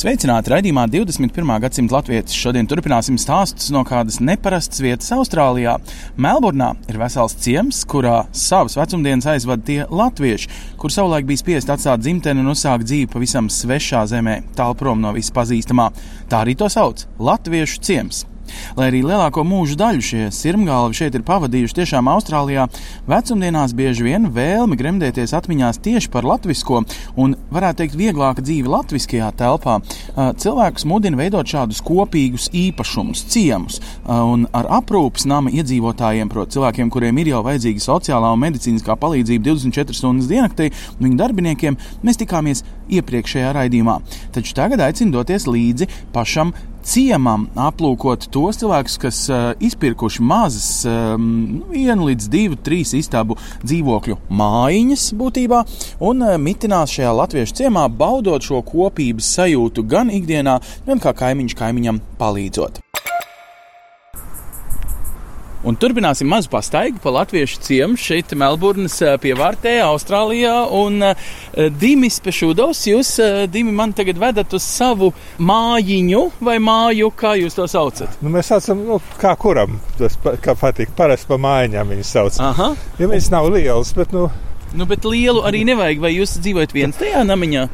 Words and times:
Sveicināti 0.00 0.48
raidījumā 0.48 0.86
21. 0.88 1.50
gadsimta 1.60 1.98
latviešu. 1.98 2.32
Šodien 2.32 2.64
turpināsim 2.70 3.18
stāstus 3.20 3.68
no 3.74 3.82
kādas 3.84 4.16
neparastas 4.24 4.80
vietas 4.80 5.10
Austrālijā. 5.12 5.74
Melburnā 6.16 6.70
ir 6.88 6.96
vesels 7.02 7.36
ciems, 7.44 7.82
kurā 7.84 8.22
savas 8.32 8.78
vecumdienas 8.80 9.28
aizvada 9.34 9.66
tie 9.66 9.78
latvieši, 9.84 10.48
kur 10.80 10.94
savulaik 10.94 11.28
bija 11.28 11.42
spiest 11.42 11.74
atstāt 11.76 12.00
dzimteni 12.00 12.40
un 12.40 12.54
uzsākt 12.54 12.88
dzīvi 12.88 13.12
pavisam 13.12 13.52
svešā 13.52 14.06
zemē, 14.14 14.40
tālu 14.56 14.80
prom 14.80 15.04
no 15.04 15.12
viss 15.12 15.36
pazīstamā. 15.36 15.90
Tā 16.32 16.46
arī 16.46 16.56
to 16.56 16.72
sauc- 16.72 17.04
Latviešu 17.28 17.84
ciems. 17.84 18.24
Lai 18.78 18.90
arī 18.90 19.02
lielāko 19.06 19.44
mūžu 19.46 19.76
daļu 19.80 20.04
šie 20.04 20.26
sirmgalvi 20.34 20.98
šeit 20.98 21.16
ir 21.18 21.24
pavadījuši 21.26 21.76
tiešām 21.80 22.10
Austrālijā, 22.12 22.66
vecumdienās 23.10 23.74
bieži 23.76 24.06
vien 24.06 24.28
vēlme 24.34 24.78
gremdēties 24.80 25.34
atmiņās 25.36 25.80
tieši 25.84 26.10
par 26.12 26.28
latvisko 26.28 26.82
un, 27.20 27.36
varētu 27.52 27.82
teikt, 27.82 27.98
vieglāka 27.98 28.44
dzīve 28.44 28.70
latviskajā 28.70 29.30
telpā. 29.38 29.78
Cilvēkus 30.16 30.86
mudina 30.88 31.18
veidot 31.20 31.48
šādus 31.48 31.82
kopīgus 31.86 32.48
īpašumus, 32.56 33.24
ciemus, 33.30 33.80
un 34.06 34.46
ar 34.56 34.68
aprūpas 34.80 35.26
nama 35.30 35.52
iedzīvotājiem, 35.54 36.30
proti, 36.32 36.56
cilvēkiem, 36.58 36.90
kuriem 36.92 37.20
ir 37.22 37.32
jau 37.34 37.44
vajadzīga 37.46 37.84
sociālā 37.84 38.32
un 38.34 38.42
medicīniskā 38.44 38.96
palīdzība 39.00 39.50
24 39.50 39.96
stundas 39.96 40.30
diennaktī, 40.30 40.70
un 40.98 41.08
viņu 41.08 41.20
darbiniekiem 41.20 41.78
mēs 42.06 42.20
tikāmies 42.20 42.64
iepriekšējā 42.90 43.54
raidījumā. 43.56 44.00
Taču 44.34 44.54
tagad 44.58 44.82
aicinu 44.84 45.14
doties 45.18 45.46
līdzi 45.50 45.88
pašam 46.14 46.54
ciemam, 46.86 47.46
aplūkot 47.58 48.28
tos 48.32 48.60
cilvēkus, 48.60 48.98
kas 49.02 49.22
uh, 49.30 49.50
izpirkuši 49.62 50.24
mazas, 50.26 50.68
um, 50.88 51.62
vienu 51.70 52.10
līdz 52.10 52.28
divu, 52.32 52.58
trīs 52.60 52.94
istabu 52.98 53.38
dzīvokļu 53.64 54.18
mājiņas 54.40 55.08
būtībā, 55.20 55.62
un 56.10 56.26
uh, 56.26 56.36
mitinās 56.40 56.94
šajā 56.96 57.14
latviešu 57.22 57.60
ciemā, 57.62 57.86
baudot 57.88 58.44
šo 58.44 58.62
kopības 58.66 59.34
sajūtu 59.38 59.86
gan 59.90 60.12
ikdienā, 60.14 60.60
gan 60.86 61.02
kā 61.02 61.14
kaimiņš 61.24 61.58
kaimiņam 61.60 62.02
palīdzot. 62.20 62.82
Un 65.60 65.76
turpināsim 65.76 66.24
mazu 66.24 66.48
pastaigu 66.48 66.96
pa 67.04 67.10
latviešu 67.12 67.58
ciemu 67.60 67.98
šeit, 68.00 68.30
Melburnas 68.40 68.94
eh, 69.04 69.18
pievārtē, 69.20 69.74
Austrālijā. 69.84 70.54
Un 70.72 71.02
uh, 71.04 71.26
Dimis 71.76 72.16
Pešūdovs, 72.24 72.80
jūs, 72.88 73.10
uh, 73.20 73.42
Dimi, 73.52 73.74
man 73.76 73.92
tagad 73.92 74.16
vedat 74.22 74.56
uz 74.56 74.64
savu 74.64 75.10
mājiņu 75.36 76.22
vai 76.48 76.56
māju, 76.64 77.10
kā 77.12 77.34
jūs 77.42 77.58
to 77.58 77.66
saucat? 77.68 78.16
Nu, 78.24 78.32
mēs 78.32 78.48
saucam, 78.54 78.80
nu, 78.88 79.00
kā 79.20 79.34
kuram 79.36 79.76
tas 80.00 80.16
pa- 80.24 80.38
kā 80.40 80.56
patīk. 80.56 80.94
Parasti 80.96 81.28
pa 81.28 81.36
mājiņām 81.44 81.92
viņas 81.92 82.14
sauc. 82.16 82.40
Aha, 82.40 82.70
Ja 82.98 83.10
viņas 83.12 83.28
nav 83.36 83.50
lielas, 83.52 83.92
bet, 83.96 84.16
nu, 84.16 84.30
nu, 84.72 84.86
bet 84.88 85.04
lielu 85.04 85.44
arī 85.44 85.60
nevajag. 85.68 86.00
Vai 86.00 86.14
jūs 86.16 86.38
dzīvojat 86.40 86.72
viens 86.72 86.96
tajā 86.96 87.20
namiņā? 87.28 87.68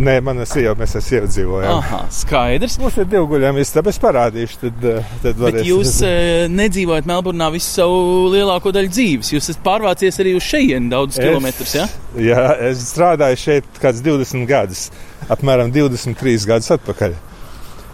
Nē, 0.00 0.14
manas 0.24 0.52
sieva, 0.54 0.72
mēs 0.78 0.94
esam 0.96 1.18
iedzīvojami. 1.20 1.72
Aha, 1.74 1.98
skaidrs. 2.14 2.78
Mums 2.80 2.96
ir 3.02 3.08
divi 3.12 3.26
guļami, 3.32 3.64
tāpēc 3.76 3.98
parādīšu, 4.02 4.58
tad, 4.62 4.86
eh, 4.88 5.10
tad 5.24 5.36
Bet 5.36 5.42
varēs. 5.44 5.66
jūs 5.68 5.92
uh, 6.06 6.46
nedzīvojat 6.52 7.08
Melburnā 7.10 7.50
visu 7.52 7.68
savu 7.80 8.30
lielāko 8.32 8.72
daļu 8.72 8.92
dzīves. 8.94 9.32
Jūs 9.34 9.50
esat 9.52 9.62
pārvācies 9.66 10.18
arī 10.24 10.34
uz 10.38 10.46
šejienu 10.48 10.90
daudzus 10.94 11.18
Es- 11.20 11.26
kilometrus. 11.28 11.74
Ja? 11.74 11.86
Jā, 12.16 12.46
es 12.70 12.86
strādāju 12.94 13.36
šeit 13.44 13.64
kāds 13.82 14.02
20 14.02 14.46
gadus, 14.48 14.90
apmēram 15.28 15.72
23 15.74 16.46
gadus 16.48 16.70
atpakaļ. 16.78 17.14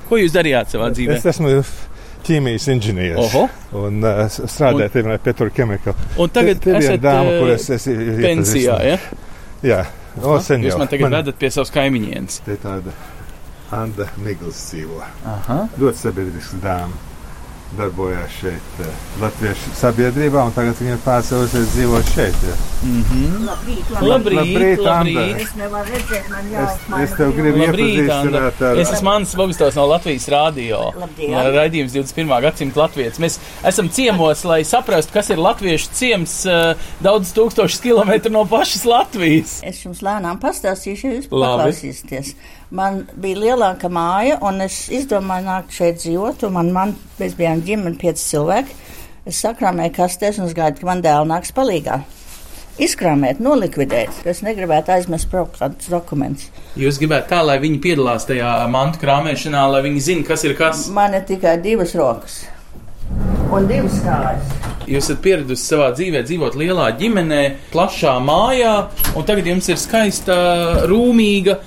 Ko 0.08 0.16
jūs 0.16 0.32
darījāt 0.32 0.70
savā 0.72 0.88
dzīvē? 0.94 1.18
Es 1.18 1.26
esmu 1.34 1.62
ķīmijas 2.28 2.66
inženieris. 2.72 3.18
Oho. 3.28 3.48
Un 3.78 4.02
uh, 4.04 4.24
strādāju 4.28 4.90
pirmā 4.94 5.18
Petrochemical. 5.22 5.94
Un 6.18 6.30
tagad 6.32 6.60
te 6.62 6.72
viena 6.72 6.84
esat 6.84 7.02
dāma, 7.04 7.34
eh, 7.34 7.40
kur 7.40 7.52
es 7.54 7.68
esmu 7.76 8.18
pensijā. 8.22 8.78
Ja? 8.84 8.98
Jā, 9.62 9.78
o, 10.22 10.38
sen 10.40 10.62
Jūs 10.64 10.74
jau. 10.74 10.78
man 10.82 10.88
tagad 10.90 11.12
vedat 11.14 11.38
pie 11.40 11.50
savas 11.54 11.70
kaimiņienes. 11.74 12.40
Te 12.46 12.56
tāda 12.62 12.94
Anna 13.74 14.06
Migls 14.24 14.60
dzīvo. 14.70 15.02
Aha. 15.28 15.58
ļoti 15.80 15.98
sabiedriska 16.06 16.60
dāma. 16.64 16.96
Darbojās 17.76 18.32
šeit, 18.32 18.68
uh, 18.80 18.86
Latviešu 19.20 19.74
sabiedrībā, 19.76 20.40
un 20.48 20.54
tagad 20.56 20.78
viņa 20.80 20.94
pārcēlusies 21.04 21.66
dzīvot 21.74 22.12
šeit. 22.14 22.38
Ja. 22.48 22.54
Labrīt, 23.44 23.90
Labrīt, 24.00 24.38
labrīt. 24.38 24.84
Anda. 24.88 25.24
labrīt. 25.74 26.14
Es, 26.62 26.86
es 27.04 27.12
tev 27.18 27.34
gribu 27.36 27.60
Labrīt, 27.60 27.92
iepazīstināt 27.98 28.62
ar 28.70 28.80
Es 28.80 28.94
esmu 28.94 29.10
Mans 29.10 29.34
Bogastovs 29.36 29.76
no 29.76 29.84
Latvijas 29.90 30.28
Rādio. 30.32 30.80
Labdien. 30.96 31.36
Raidījums 31.58 31.92
21. 31.92 32.32
gadsimta 32.46 32.82
latvijas. 32.86 33.20
Mēs 33.20 33.36
esam 33.68 33.92
ciemos, 33.92 34.46
lai 34.48 34.62
saprastu, 34.68 35.12
kas 35.18 35.28
ir 35.34 35.42
latviešu 35.44 35.92
ciems 35.98 36.38
eh, 36.48 36.88
daudz 37.04 37.34
tūkstošus 37.36 37.84
kilometru 37.84 38.32
no 38.32 38.46
pašas 38.48 38.88
Latvijas. 38.88 39.58
Es 39.68 39.84
jums 39.84 40.00
lēnām 40.06 40.40
pastāstīšu, 40.40 41.04
ja 41.04 41.20
jūs 41.20 41.28
Labi. 41.36 41.76
Man 42.68 43.06
bija 43.16 43.38
lielāka 43.40 43.88
māja, 43.88 44.36
un 44.44 44.60
es 44.60 44.90
izdomāju 44.92 45.46
nākt 45.46 45.72
šeit 45.72 46.02
dzīvot, 46.02 46.42
man, 46.52 46.68
man 46.74 46.90
mēs 47.16 47.32
bijām 47.38 47.62
ģimene 47.64 47.96
pieci 47.96 48.26
cilvēki. 48.34 48.76
Es 49.28 49.40
sakrāmēju 49.44 49.94
kastēs 49.96 50.36
un 50.40 50.50
gaidu, 50.52 50.82
ka 50.82 50.88
man 50.90 51.00
dēls 51.04 51.30
nāks 51.30 51.54
palīgā. 51.56 52.02
Izkrāmēt, 52.78 53.40
nolikvidēt, 53.42 54.20
es 54.28 54.44
negribētu 54.44 55.00
kaut 55.32 55.56
kādus 55.56 55.88
dokumentus. 55.90 56.52
Jūs 56.78 57.00
gribētu 57.00 57.32
tā, 57.32 57.40
lai 57.42 57.56
viņi 57.58 57.80
piedalās 57.82 58.28
tajā 58.28 58.52
mantu 58.70 59.00
krāpšanā, 59.02 59.64
lai 59.72 59.82
viņi 59.88 60.04
zinātu, 60.04 60.28
kas 60.28 60.44
ir 60.44 60.54
kas. 60.60 60.84
Man 60.92 61.16
ir 61.16 61.24
tikai 61.26 61.56
divas 61.64 61.96
rokas 61.98 62.44
un 63.48 63.64
divas 63.68 63.96
kājas. 64.04 64.52
Jūs 64.88 65.08
esat 65.08 65.24
pieradusi 65.24 65.64
savā 65.64 65.88
dzīvē 65.96 66.22
dzīvot 66.24 66.54
lielā 66.60 66.90
ģimenē, 67.00 67.42
plašā 67.72 68.14
mājā, 68.24 68.74
un 69.16 69.26
tagad 69.28 69.48
jums 69.48 69.68
ir 69.72 69.80
skaista, 69.80 70.36
rūmīga. 70.88 71.58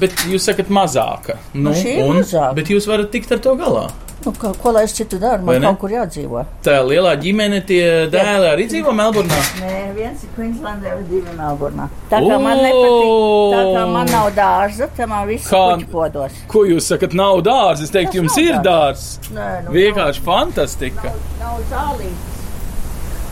Bet 0.00 0.10
jūs 0.30 0.46
sakat, 0.50 0.68
mazāka. 0.72 1.36
Nu, 1.54 1.72
ir 1.72 2.02
un- 2.04 2.16
mazāka. 2.22 2.54
Bet 2.54 2.66
jūs 2.72 2.86
varat 2.88 3.10
tikt 3.12 3.32
ar 3.32 3.38
to 3.38 3.54
galā. 3.56 3.86
Nu, 4.26 4.32
ko, 4.34 4.48
ko 4.58 4.70
lai 4.74 4.82
es 4.88 4.92
citu 4.96 5.20
daru? 5.22 5.44
Man 5.46 5.62
kaut 5.62 5.78
kur 5.84 5.90
jādzīvo. 5.92 6.40
Tā 6.66 6.80
lielā 6.82 7.12
ģimene, 7.22 7.60
tie 7.68 8.08
dēli 8.10 8.48
arī 8.50 8.64
dzīvo 8.66 8.90
Melburnā. 8.96 9.38
Nē, 9.60 9.74
viens 9.94 10.24
ir 10.24 10.32
Queenslandē, 10.34 10.96
divi 11.06 11.36
Melburnā. 11.38 11.86
Tā 12.10 12.18
kā 12.24 12.40
man 12.42 12.58
nepatīk, 12.58 13.54
tā 13.54 13.62
kā 13.76 13.84
man 13.92 14.10
nav 14.10 14.30
dārza, 14.34 14.88
tā 14.98 15.06
man 15.06 15.28
viss 15.28 15.46
puķi 15.52 15.86
podos. 15.92 16.32
Ko 16.50 16.64
jūs 16.66 16.88
sakat, 16.90 17.14
nav 17.14 17.38
dārsts? 17.46 17.82
Es 17.86 17.90
teiktu, 17.94 18.18
jums 18.24 18.34
nav 18.36 18.44
ir 18.48 18.58
dārsts. 18.66 19.30
Nē, 19.36 19.50
nu, 19.68 19.76
Vienkārši 19.78 20.24
fantastika. 20.26 21.12
Nav 21.38 21.60
zālītes. 21.70 22.32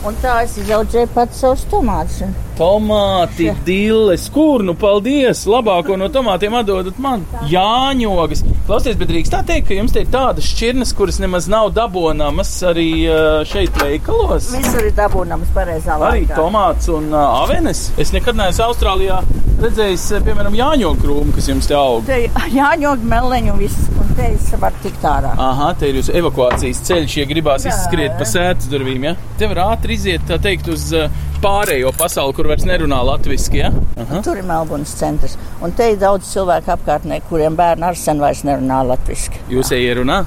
Un 0.05 0.17
tā 0.21 0.35
es 0.45 0.51
izaudzēju 0.61 1.09
pats 1.15 1.39
savus 1.41 1.63
tomātus. 1.71 2.19
Tomāti, 2.55 3.47
dilles, 3.65 4.27
kur 4.31 4.61
nu 4.63 4.75
paldies! 4.77 5.41
Labāko 5.49 5.97
no 5.99 6.07
tomātiem 6.13 6.53
atdodat 6.59 6.99
man. 7.01 7.23
Jāņogas. 7.49 8.43
Klausieties, 8.67 8.99
bet 9.01 9.09
drīkst 9.09 9.33
tā 9.33 9.41
teikt, 9.49 9.67
ka 9.71 9.79
jums 9.79 9.95
te 9.95 10.05
ir 10.05 10.11
tādas 10.13 10.45
šķirnes, 10.53 10.93
kuras 10.95 11.17
nemaz 11.23 11.49
nav 11.51 11.71
dabūnamas 11.75 12.53
arī 12.69 12.87
uh, 13.09 13.41
šeit 13.49 13.75
veikalos. 13.81 14.51
Visur 14.53 14.87
ir 14.87 14.93
dabūnams 14.95 15.51
pareizā 15.57 15.97
Arī 15.97 16.23
laikā. 16.23 16.37
tomāts 16.37 16.87
un 16.93 17.09
uh, 17.09 17.41
avenes. 17.41 17.87
Es 17.99 18.13
nekad 18.15 18.37
neesmu 18.39 18.69
Austrālijā 18.69 19.23
redzējis, 19.61 20.05
eh, 20.15 20.23
piemēram, 20.25 20.55
jāņogu 20.57 21.01
krūmu, 21.01 21.33
kas 21.35 21.47
jums 21.49 21.69
te 21.69 21.75
aug. 21.77 22.05
Te 22.07 22.25
jāņog 22.53 23.03
meleņu 23.07 23.55
viss, 23.59 23.87
un 24.15 24.21
te 24.21 24.27
es 24.33 24.47
varu 24.59 24.75
tikt 24.83 25.03
ārā. 25.03 25.33
Aha, 25.41 25.73
te 25.79 25.89
ir 25.91 25.97
jūsu 25.99 26.13
evakuācijas 26.15 26.79
ceļš, 26.87 27.15
ja 27.19 27.25
gribās 27.27 27.65
Jā. 27.65 27.73
izskriet 27.73 28.15
pa 28.19 28.23
sēdes 28.29 28.69
durvīm. 28.71 29.03
Ja? 29.09 29.15
Te 29.39 29.47
var 29.51 29.61
ātri 29.75 29.97
iziet, 29.97 30.23
tā 30.29 30.37
teikt, 30.41 30.69
uz 30.71 30.85
uh, 30.95 31.09
pārējo 31.43 31.91
pasauli, 31.97 32.33
kur 32.37 32.47
vairs 32.47 32.63
nerunā 32.65 33.01
latviešu. 33.09 33.55
Ja? 33.59 33.71
Aha. 33.99 34.21
Tur 34.25 34.37
ir 34.39 34.47
Melburnas 34.47 34.93
centrs. 34.95 35.35
Un 35.63 35.71
te 35.75 35.91
ir 35.91 35.99
daudz 36.01 36.29
cilvēku 36.31 36.71
apkārtnē, 36.77 37.19
kuriem 37.29 37.55
bērni 37.59 37.83
ar 37.89 37.95
sen 37.99 38.19
vairs 38.23 38.43
nerunā 38.47 38.81
latviski. 38.87 39.43
Jūs 39.51 39.73
ejat 39.75 39.99
runā? 39.99 40.21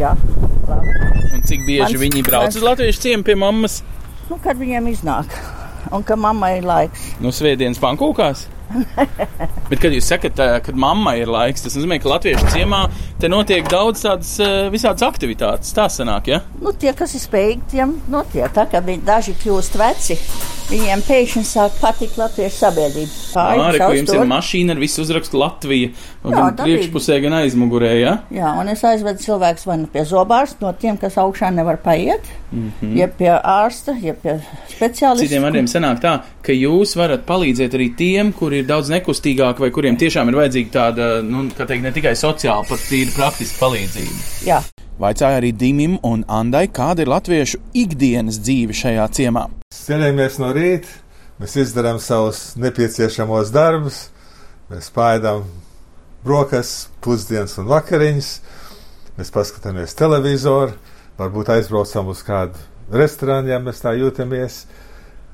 Jā, 0.00 0.14
labi. 0.68 0.96
Un 1.34 1.44
cik 1.44 1.66
bieži 1.68 1.84
Mans- 1.98 2.00
viņi 2.06 2.24
brauc 2.26 2.48
mans- 2.48 2.56
uz 2.56 2.64
latviešu 2.64 3.00
ciemu 3.04 3.22
pie 3.28 3.34
mammas? 3.36 3.82
Nu, 4.30 4.38
kad 4.42 4.56
viņiem 4.56 4.88
iznāk. 4.94 5.28
Un 5.92 6.02
ka 6.02 6.16
mammai 6.16 6.56
ir 6.58 6.64
laiks. 6.64 7.10
No 7.20 7.28
svētdienas 7.28 7.78
pankūkās? 7.78 8.46
Bet, 9.70 9.78
kad 9.80 9.92
jūs 9.94 10.08
sakat, 10.08 10.40
ā, 10.40 10.58
kad 10.64 10.76
mammai 10.78 11.18
ir 11.22 11.30
laiks, 11.32 11.64
tas 11.64 11.76
nozīmē, 11.78 12.00
ka 12.02 12.10
latviešu 12.14 12.50
ciemā 12.54 12.84
te 13.20 13.30
notiek 13.32 13.68
daudz 13.70 14.04
tādas 14.04 14.34
visādas 14.74 15.04
aktivitātes. 15.06 15.72
Tā 15.76 15.86
sanāk, 15.92 16.32
ja? 16.32 16.42
Nu, 16.62 16.72
tie, 16.72 16.92
kas 16.96 17.14
ir 17.16 17.24
spējīgi, 17.24 17.70
tiem 17.76 17.96
notiek. 18.12 18.50
Tā 18.54 18.66
kā 18.70 18.82
viņi 18.84 19.06
daži 19.06 19.36
kļūst 19.40 19.78
veci, 19.80 20.18
viņiem 20.70 21.04
pēkšņi 21.04 21.44
sāk 21.48 21.78
patikt 21.80 22.18
latviešu 22.20 22.56
sabiedrība. 22.56 23.44
Arī, 23.44 23.80
ko 23.82 23.90
jums 23.98 24.12
ir 24.14 24.28
mašīna 24.30 24.74
ar 24.74 24.80
visu 24.80 25.02
uzrakstu 25.04 25.40
Latvija, 25.40 25.90
gan 26.24 26.56
priekšpusē, 26.60 27.18
gan 27.24 27.38
aizmugurē, 27.42 27.92
ja? 28.00 28.14
Jā, 28.34 28.54
un 28.60 28.70
es 28.72 28.84
aizvedu 28.86 29.20
cilvēks 29.24 29.66
vai 29.68 29.78
nu 29.82 29.90
pie 29.92 30.04
zobārsta, 30.08 30.62
no 30.64 30.72
tiem, 30.80 30.98
kas 31.00 31.18
augšā 31.20 31.50
nevar 31.54 31.80
paiet, 31.84 32.28
mm 32.50 32.70
-hmm. 32.80 32.96
ja 33.00 33.08
pie 33.08 33.30
ārsta, 33.34 33.96
ja 34.00 34.14
pie 34.14 34.38
speciālista. 34.72 35.26
Citiem 35.26 35.44
vārdiem 35.44 35.68
sanāk 35.68 36.00
tā, 36.00 36.14
ka 36.42 36.52
jūs 36.52 36.96
varat 36.96 37.26
palīdzēt 37.28 37.76
arī 37.76 37.90
tiem, 37.96 38.32
kuri 38.32 38.53
ir 38.60 38.68
daudz 38.68 38.90
nekustīgāki 38.92 39.64
vai 39.64 39.70
kuriem 39.74 39.98
tiešām 40.00 40.30
ir 40.30 40.38
vajadzīga 40.38 40.72
tāda, 40.74 41.08
nu, 41.26 41.46
kā 41.56 41.66
teikt, 41.68 41.84
ne 41.86 41.92
tikai 41.94 42.14
sociāla, 42.18 42.66
pat 42.68 42.82
tīri 42.88 43.12
praktiska 43.16 43.60
palīdzība. 43.64 44.24
Jā. 44.48 44.62
Vaicāja 44.94 45.40
arī 45.40 45.50
Dimim 45.58 45.96
un 46.06 46.20
Andai, 46.30 46.68
kāda 46.70 47.02
ir 47.02 47.10
latviešu 47.10 47.58
ikdienas 47.74 48.38
dzīve 48.38 48.76
šajā 48.78 49.08
ciemā. 49.16 49.48
Ceļamies 49.74 50.38
no 50.38 50.52
rīta, 50.54 50.92
mēs 51.42 51.56
izdarām 51.64 51.98
savus 51.98 52.52
nepieciešamos 52.62 53.50
darbus, 53.54 54.04
mēs 54.70 54.92
pāēdam 54.94 55.42
brokastis, 56.24 56.86
pusdienas 57.02 57.56
un 57.58 57.66
vakariņas, 57.72 58.30
mēs 59.18 59.34
paskatāmies 59.34 59.98
televizoru, 59.98 60.78
varbūt 61.18 61.50
aizbraucam 61.56 62.14
uz 62.14 62.22
kādu 62.26 62.62
restorānu, 62.94 63.50
ja 63.50 63.58
mēs 63.62 63.82
tā 63.82 63.96
jūtamies, 63.98 64.62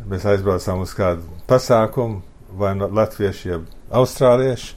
mēs 0.08 0.26
aizbraucam 0.32 0.80
uz 0.86 0.96
kādu 0.96 1.42
pasākumu, 1.50 2.22
vai 2.58 2.74
no 2.78 2.88
latviešu, 2.92 3.48
jeb 3.48 3.66
austrāliešu. 3.90 4.74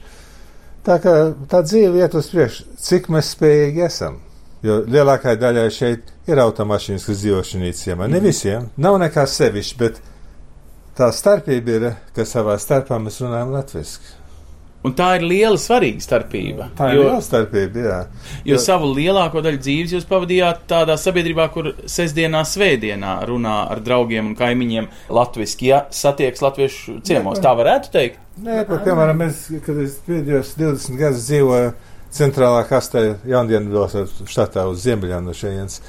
Tā 0.84 0.98
kā 1.00 1.14
tā 1.48 1.62
dzīve 1.64 2.02
iet 2.02 2.14
uz 2.18 2.28
priekšu, 2.32 2.66
cik 2.84 3.08
mēs 3.12 3.32
spējīgi 3.34 3.84
esam. 3.86 4.18
Jo 4.64 4.80
lielākajai 4.88 5.40
daļai 5.40 5.68
šeit 5.72 6.10
ir 6.28 6.40
automašīnas, 6.40 7.04
kas 7.04 7.20
dzīvo 7.20 7.40
šajā 7.44 7.72
ciemā. 7.80 8.08
Ne 8.08 8.20
visiem, 8.24 8.70
nav 8.80 8.96
nekā 9.00 9.26
sevišķi, 9.28 9.78
bet 9.80 10.00
tā 10.96 11.10
starpība 11.12 11.78
ir, 11.78 11.88
ka 12.16 12.24
savā 12.28 12.56
starpā 12.60 13.00
mēs 13.00 13.20
runājam 13.24 13.52
latviešu. 13.52 14.13
Un 14.84 14.92
tā 14.92 15.14
ir 15.16 15.22
liela, 15.24 15.56
svarīga 15.56 16.02
starpība. 16.04 16.66
Tā 16.76 16.90
ir 16.92 16.98
jo, 16.98 17.04
liela 17.06 17.20
starpība, 17.24 17.84
jā. 17.86 18.00
Jo, 18.44 18.50
jo 18.50 18.58
savu 18.60 18.90
lielāko 18.92 19.40
daļu 19.44 19.62
dzīves 19.62 19.94
jūs 19.96 20.04
pavadījāt 20.10 20.66
tādā 20.68 20.98
sabiedrībā, 21.00 21.46
kur 21.54 21.70
sestdienā, 21.88 22.42
svētdienā 22.48 23.14
runā 23.30 23.54
ar 23.72 23.80
draugiem 23.84 24.28
un 24.28 24.36
kaimiņiem 24.36 24.90
latviešu, 25.16 25.56
ja 25.64 25.78
satiekas 25.88 26.44
latviešu 26.44 26.98
ciemos. 27.08 27.40
Tā 27.40 27.54
varētu 27.56 27.94
teikt? 27.96 28.20
Nē, 28.44 28.60
pat, 28.68 28.84
piemēram, 28.84 29.24
es, 29.24 29.46
kad 29.64 29.80
es 29.80 29.96
pēdējos 30.04 30.52
20 30.60 31.00
gadus 31.00 31.24
dzīvoju 31.30 31.72
centrālā 32.14 32.60
kastē 32.68 33.06
Jaundienvidos 33.30 34.20
štatā 34.28 34.66
uz 34.68 34.84
ziemeļām 34.84 35.24
no 35.24 35.32
šejienes, 35.38 35.80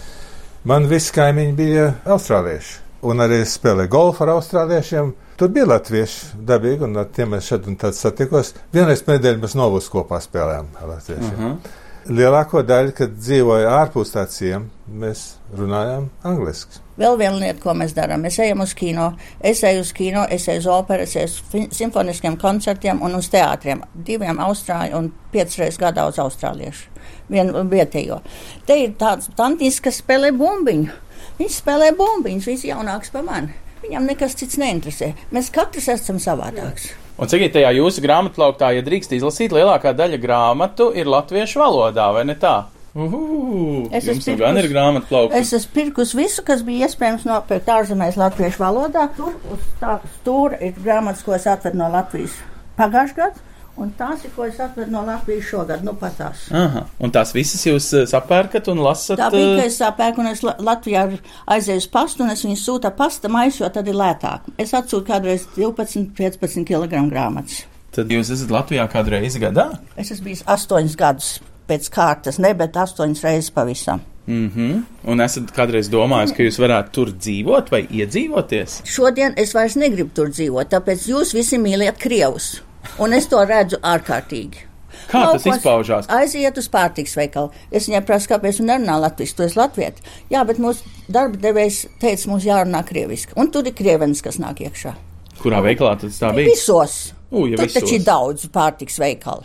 man 0.64 0.88
visi 0.88 1.12
kaimiņi 1.20 1.56
bija 1.60 1.92
austrālieši. 2.16 2.80
Un 3.06 3.22
arī 3.22 3.44
spēlēju 3.46 3.92
golfu 3.92 4.24
ar 4.24 4.38
austrāliešiem 4.38 5.12
Tur 5.36 5.50
bija 5.52 5.68
latvieši 5.68 6.44
dabīgi, 6.48 6.86
un 6.88 7.02
ar 7.02 7.10
tiem 7.12 7.34
mēs 7.36 7.50
šeit 7.50 7.66
un 7.68 7.76
tad 7.80 7.98
satikos. 7.98 8.54
Vienreiz 8.74 9.04
nedēļā 9.04 9.42
mēs 9.42 9.58
novus 9.60 9.90
kopā 9.92 10.22
spēlējām 10.24 10.70
ar 10.80 10.94
latviešiem. 10.94 11.34
Uh 11.34 11.40
mhm. 11.40 11.50
-huh. 11.52 11.82
Lielāko 12.06 12.62
daļu, 12.62 12.92
kad 12.94 13.14
dzīvoja 13.18 13.70
ārpus 13.80 14.12
tā 14.14 14.28
ciem, 14.30 14.68
mēs 14.86 15.40
runājām 15.58 16.04
angliski. 16.24 16.78
Vēl 17.02 17.18
viena 17.18 17.40
lieta, 17.40 17.60
ko 17.64 17.74
mēs 17.74 17.96
darām, 17.98 18.22
mēs 18.22 18.38
ejam 18.40 18.62
uz 18.62 18.76
kino. 18.78 19.08
Es 19.42 19.64
eju 19.64 19.82
uz 19.82 19.92
kino, 19.94 20.28
es 20.30 20.46
eju 20.48 20.60
uz 20.60 20.68
operu, 20.68 21.04
es 21.04 21.16
eju 21.16 21.26
uz 21.26 21.76
simfoniskiem 21.76 22.38
koncertiem 22.38 23.02
un 23.02 23.16
uz 23.16 23.32
teātriem. 23.34 23.82
Diviem 23.94 24.38
austrāļu 24.38 25.02
un 25.02 25.12
piecas 25.32 25.58
reizes 25.58 25.82
gadā 25.82 26.06
uz 26.08 26.22
austrāliešu. 26.22 26.88
Vienu 27.30 27.66
vietējo. 27.74 28.22
Te 28.66 28.78
ir 28.84 28.94
tāds 29.02 29.34
tantis, 29.36 29.82
kas 29.82 30.04
spēlē 30.04 30.30
bumbiņu. 30.38 31.02
Viņš 31.40 31.62
spēlē 31.64 31.90
bumbiņus, 31.98 32.52
viss 32.54 32.70
jaunāks 32.70 33.10
par 33.12 33.26
mani. 33.26 33.65
Viņam 33.86 34.08
nekas 34.10 34.34
cits 34.40 34.58
neinteresē. 34.58 35.12
Mēs 35.36 35.52
katrs 35.54 35.92
esam 35.94 36.18
savādāks. 36.22 36.90
Un 37.22 37.30
cik 37.32 37.46
tajā 37.54 37.70
jūsu 37.78 38.02
grāmatplauktā, 38.04 38.74
ja 38.76 38.84
drīkst 38.84 39.14
izlasīt, 39.16 39.54
lielākā 39.56 39.94
daļa 39.96 40.18
grāmatu 40.20 40.90
ir 40.98 41.08
latviešu 41.08 41.62
valodā, 41.62 42.10
vai 42.16 42.26
ne 42.28 42.36
tā? 42.40 42.56
Uhu, 42.96 43.90
es 43.92 44.08
esmu 44.08 44.34
nu 44.34 44.40
gan 44.40 44.58
ir 44.60 44.70
grāmatu 44.72 45.10
plaukta. 45.10 45.40
Es 45.40 45.52
esmu 45.56 45.74
pirkus 45.76 46.14
visu, 46.16 46.44
kas 46.48 46.64
bija 46.64 46.88
iespējams 46.88 47.26
nopirkt 47.28 47.72
ārzemēs 47.72 48.16
latviešu 48.20 48.62
valodā. 48.64 49.10
Tur 49.18 49.34
uz 49.52 49.66
tā 49.82 49.98
stūra 50.18 50.62
ir 50.64 50.78
grāmatas, 50.80 51.24
ko 51.28 51.36
es 51.36 51.48
atvedu 51.52 51.80
no 51.82 51.92
Latvijas 51.92 52.38
pagājušajā 52.80 53.20
gadā. 53.20 53.44
Un 53.76 53.90
tās 54.00 54.24
ir, 54.24 54.32
ko 54.32 54.46
es 54.48 54.60
atvedu 54.64 54.94
no 54.94 55.02
Latvijas 55.04 55.50
šogad, 55.50 55.82
nu 55.84 55.92
patās. 56.00 56.46
Aha, 56.56 56.86
un 57.04 57.12
tās 57.12 57.34
visas 57.36 57.64
jūs 57.68 57.90
eh, 57.98 58.06
sapērkat 58.08 58.70
un 58.72 58.80
lasat? 58.86 59.20
Tā 59.20 59.28
bija, 59.34 59.50
ka 59.60 59.66
es 59.68 59.80
sapērku, 59.82 60.24
un 60.24 60.32
es 60.32 60.44
Latvijā 60.46 61.04
aizēju 61.52 61.84
uz 61.84 61.88
pastu, 61.92 62.24
un 62.24 62.32
es 62.32 62.46
viņu 62.48 62.56
sūta 62.62 62.94
pasta 62.96 63.32
maisu, 63.32 63.66
jo 63.66 63.72
tad 63.76 63.92
ir 63.92 63.98
lētāk. 64.00 64.48
Es 64.62 64.72
atsūtu 64.78 65.10
kādreiz 65.10 65.44
12, 65.58 66.14
15 66.16 66.64
kg 66.68 67.04
grāmatas. 67.12 67.66
Tad 67.96 68.12
jūs 68.12 68.32
esat 68.32 68.52
Latvijā 68.52 68.88
kādreiz 68.92 69.36
gadā? 69.44 69.70
Es 70.00 70.12
esmu 70.16 70.30
bijis 70.30 70.44
astoņus 70.56 70.96
gadus 71.00 71.32
pēc 71.68 71.88
kārtas, 71.92 72.40
ne, 72.40 72.54
bet 72.56 72.78
astoņas 72.80 73.24
reizes 73.28 73.52
pavisam. 73.56 74.04
Mm 74.26 74.52
-hmm. 74.56 74.84
Un 75.12 75.22
esat 75.22 75.52
kādreiz 75.54 75.90
domājis, 75.92 76.34
ka 76.34 76.44
jūs 76.44 76.60
varētu 76.60 76.90
tur 76.92 77.12
dzīvot 77.12 77.72
vai 77.72 77.88
iedzīvoties? 77.88 78.82
Šodien 78.84 79.34
es 79.38 79.54
vairs 79.54 79.76
negribu 79.76 80.10
tur 80.14 80.30
dzīvot, 80.30 80.72
tāpēc 80.72 81.10
jūs 81.12 81.34
visi 81.34 81.58
mīliet 81.58 82.00
Krievus. 82.00 82.62
Un 83.02 83.14
es 83.16 83.28
to 83.28 83.42
redzu 83.44 83.80
ārkārtīgi. 83.84 84.64
Kā 85.10 85.22
Laukos 85.26 85.44
tas 85.44 85.60
izpaužās? 85.60 86.06
Aiziet 86.16 86.58
uz 86.60 86.70
pārtiks 86.72 87.16
veikalu. 87.20 87.52
Es 87.76 87.90
viņai 87.90 88.02
prasu, 88.08 88.30
kāpēc 88.32 88.62
viņa 88.62 88.70
nerunā 88.72 88.96
latviešu, 89.04 89.36
tu 89.38 89.46
esi 89.46 89.60
latvieti. 89.60 90.06
Jā, 90.32 90.46
bet 90.48 90.62
mūsu 90.64 90.88
darba 91.12 91.40
devējs 91.42 91.82
teica, 92.02 92.30
mums 92.32 92.48
jārunā 92.48 92.82
krieviski. 92.88 93.36
Un 93.40 93.52
tur 93.54 93.68
ir 93.68 93.76
krievenis, 93.76 94.24
kas 94.26 94.40
nāk 94.42 94.64
iekšā. 94.66 94.96
Kurā 95.42 95.60
veikalā 95.66 95.98
tas 96.02 96.22
tā 96.22 96.32
bija? 96.36 96.54
Visos. 96.54 96.96
U, 97.30 97.44
ja 97.50 97.60
tur 97.60 97.68
visos. 97.68 97.82
taču 97.82 98.00
ir 98.00 98.08
daudz 98.08 98.48
pārtiks 98.54 98.98
veikalu. 99.02 99.44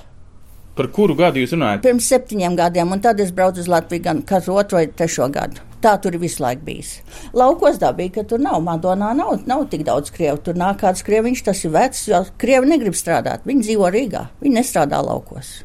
Par 0.78 0.86
kuru 0.94 1.16
gadu 1.18 1.42
jūs 1.42 1.54
runājat? 1.56 1.82
Pirms 1.84 2.06
septiņiem 2.12 2.54
gadiem, 2.58 2.92
un 2.94 3.02
tad 3.02 3.20
es 3.20 3.32
braucu 3.34 3.62
uz 3.62 3.68
Latviju 3.70 4.04
gan 4.04 4.22
katru 4.26 4.54
otro 4.60 4.78
vai 4.78 4.86
trešo 4.86 5.26
gadu. 5.34 5.64
Tā 5.80 5.94
tur 6.00 6.18
visu 6.20 6.42
laiku 6.44 6.66
bijis. 6.66 6.90
Laukos 7.32 7.80
dabīgi, 7.80 8.12
ka 8.18 8.26
tur 8.28 8.42
nav. 8.44 8.58
Madonā 8.64 9.14
nav, 9.16 9.38
nav 9.48 9.64
tik 9.72 9.86
daudz 9.88 10.12
krievu. 10.12 10.36
Tur 10.44 10.58
nāk 10.60 10.82
kāds 10.82 11.00
krieviņš, 11.06 11.42
tas 11.46 11.64
ir 11.64 11.72
vecs, 11.72 12.04
jo 12.10 12.20
krievi 12.40 12.68
negrib 12.68 12.98
strādāt. 12.98 13.48
Viņi 13.48 13.64
dzīvo 13.64 13.88
Rīgā, 13.94 14.26
viņi 14.44 14.58
nestrādā 14.60 15.00
laukos. 15.04 15.60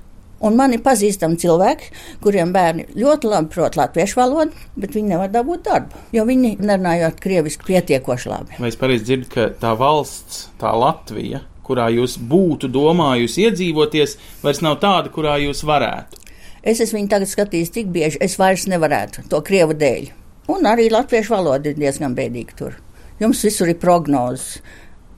Un 0.46 0.58
man 0.60 0.76
ir 0.76 0.84
pazīstami 0.84 1.40
cilvēki, 1.40 1.92
kuriem 2.24 2.52
bērni 2.56 2.90
ļoti 3.00 3.32
labi 3.32 3.52
prot 3.54 3.78
latviešu 3.80 4.20
valodu, 4.20 4.66
bet 4.80 4.96
viņi 4.96 5.14
nevar 5.14 5.32
dabūt 5.34 5.64
darbu, 5.68 6.02
jo 6.16 6.26
viņi 6.28 6.58
nerunājot 6.60 7.22
krieviski 7.24 7.68
pietiekoši 7.72 8.32
labi. 8.32 8.60
Vai 8.60 8.72
es 8.72 8.80
pareizi 8.80 9.08
dzirdu, 9.08 9.30
ka 9.32 9.48
tā 9.62 9.72
valsts, 9.80 10.50
tā 10.62 10.74
Latvija, 10.76 11.42
kurā 11.66 11.90
jūs 11.94 12.20
būtu 12.20 12.70
domājusi 12.72 13.48
iedzīvoties, 13.50 14.18
vairs 14.44 14.62
nav 14.66 14.80
tāda, 14.84 15.12
kurā 15.14 15.40
jūs 15.44 15.66
varētu? 15.68 16.22
Es 16.66 16.82
esmu 16.82 17.02
viņu 17.02 17.12
tagad 17.12 17.30
skatījis 17.30 17.74
tik 17.74 17.90
bieži, 17.94 18.22
es 18.26 18.40
vairs 18.42 18.66
nevarētu 18.72 19.28
to 19.30 19.42
krievu 19.46 19.76
dēļ. 19.78 20.08
Un 20.54 20.66
arī 20.70 20.88
latviešu 20.94 21.34
valoda 21.34 21.72
ir 21.72 21.78
diezgan 21.78 22.14
bēdīga 22.18 22.58
tur. 22.58 22.78
Jums 23.22 23.42
visur 23.46 23.70
ir 23.72 23.80
prognozes. 23.82 24.60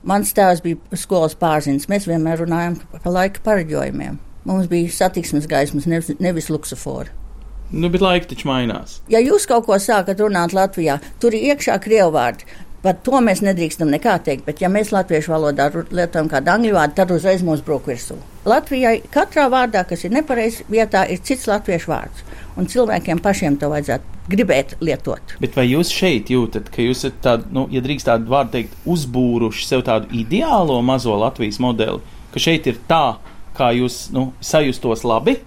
Mans 0.08 0.30
tēvs 0.32 0.62
bija 0.64 0.96
skolas 0.96 1.34
pārziņš. 1.36 1.88
Mēs 1.90 2.06
vienmēr 2.08 2.44
runājam 2.44 2.78
par 2.92 3.12
laika 3.12 3.42
pareģojumiem. 3.44 4.20
Mums 4.48 4.68
bija 4.70 4.92
satiksmes 4.94 5.48
gaismas, 5.50 5.88
nevis, 5.90 6.12
nevis 6.22 6.48
luksofori. 6.48 7.10
Nu, 7.68 7.90
bet 7.92 8.00
laika 8.00 8.30
taču 8.30 8.48
mainās. 8.48 9.00
Ja 9.12 9.20
jūs 9.20 9.44
kaut 9.48 9.66
ko 9.66 9.76
sākat 9.76 10.22
runāt 10.22 10.54
Latvijā, 10.56 10.96
tur 11.20 11.36
ir 11.36 11.50
iekšā 11.52 11.76
krievu 11.84 12.14
vārdi. 12.14 12.46
Par 12.82 12.94
to 13.02 13.18
mēs 13.24 13.40
nedrīkstam 13.42 13.90
nekā 13.90 14.12
teikt, 14.22 14.44
bet 14.46 14.60
ja 14.62 14.68
mēs 14.70 14.92
latviešu 14.94 15.32
valodā 15.32 15.66
lietojam 15.74 16.28
kādu 16.30 16.52
angļu 16.52 16.76
vārdu, 16.76 16.94
tad 17.00 17.10
uzreiz 17.10 17.42
mums 17.42 17.64
brūk 17.66 17.88
virsū. 17.90 18.14
Latvijai 18.46 19.00
katrā 19.10 19.48
vārdā, 19.50 19.82
kas 19.88 20.04
ir 20.06 20.14
nepareizs 20.14 20.62
vietā, 20.70 21.02
ir 21.10 21.18
cits 21.26 21.48
latviešu 21.50 21.90
vārds. 21.90 22.22
Un 22.58 22.70
cilvēkiem 22.70 23.18
pašiem 23.22 23.58
to 23.58 23.72
vajadzētu 23.72 24.30
gribēt 24.30 24.76
lietot. 24.84 25.34
Bet 25.42 25.58
vai 25.58 25.66
jūs 25.66 25.90
šeit 25.90 26.30
jūtat, 26.30 26.70
ka 26.70 26.84
jūs 26.84 27.02
esat 27.02 27.18
tādu, 27.24 27.50
nu, 27.54 27.66
ja 27.74 27.82
drīkst 27.82 28.12
tādu 28.12 28.30
vārdu 28.30 28.54
teikt, 28.54 28.78
uzbūruši 28.86 29.66
sev 29.66 29.82
tādu 29.88 30.10
ideālo 30.14 30.78
mazo 30.86 31.18
Latvijas 31.18 31.58
modeli, 31.62 31.98
ka 32.30 32.42
šeit 32.42 32.70
ir 32.70 32.78
tā, 32.86 33.18
kā 33.58 33.72
jūs 33.74 34.04
nu, 34.14 34.28
sajustos 34.38 35.02
labi? 35.02 35.40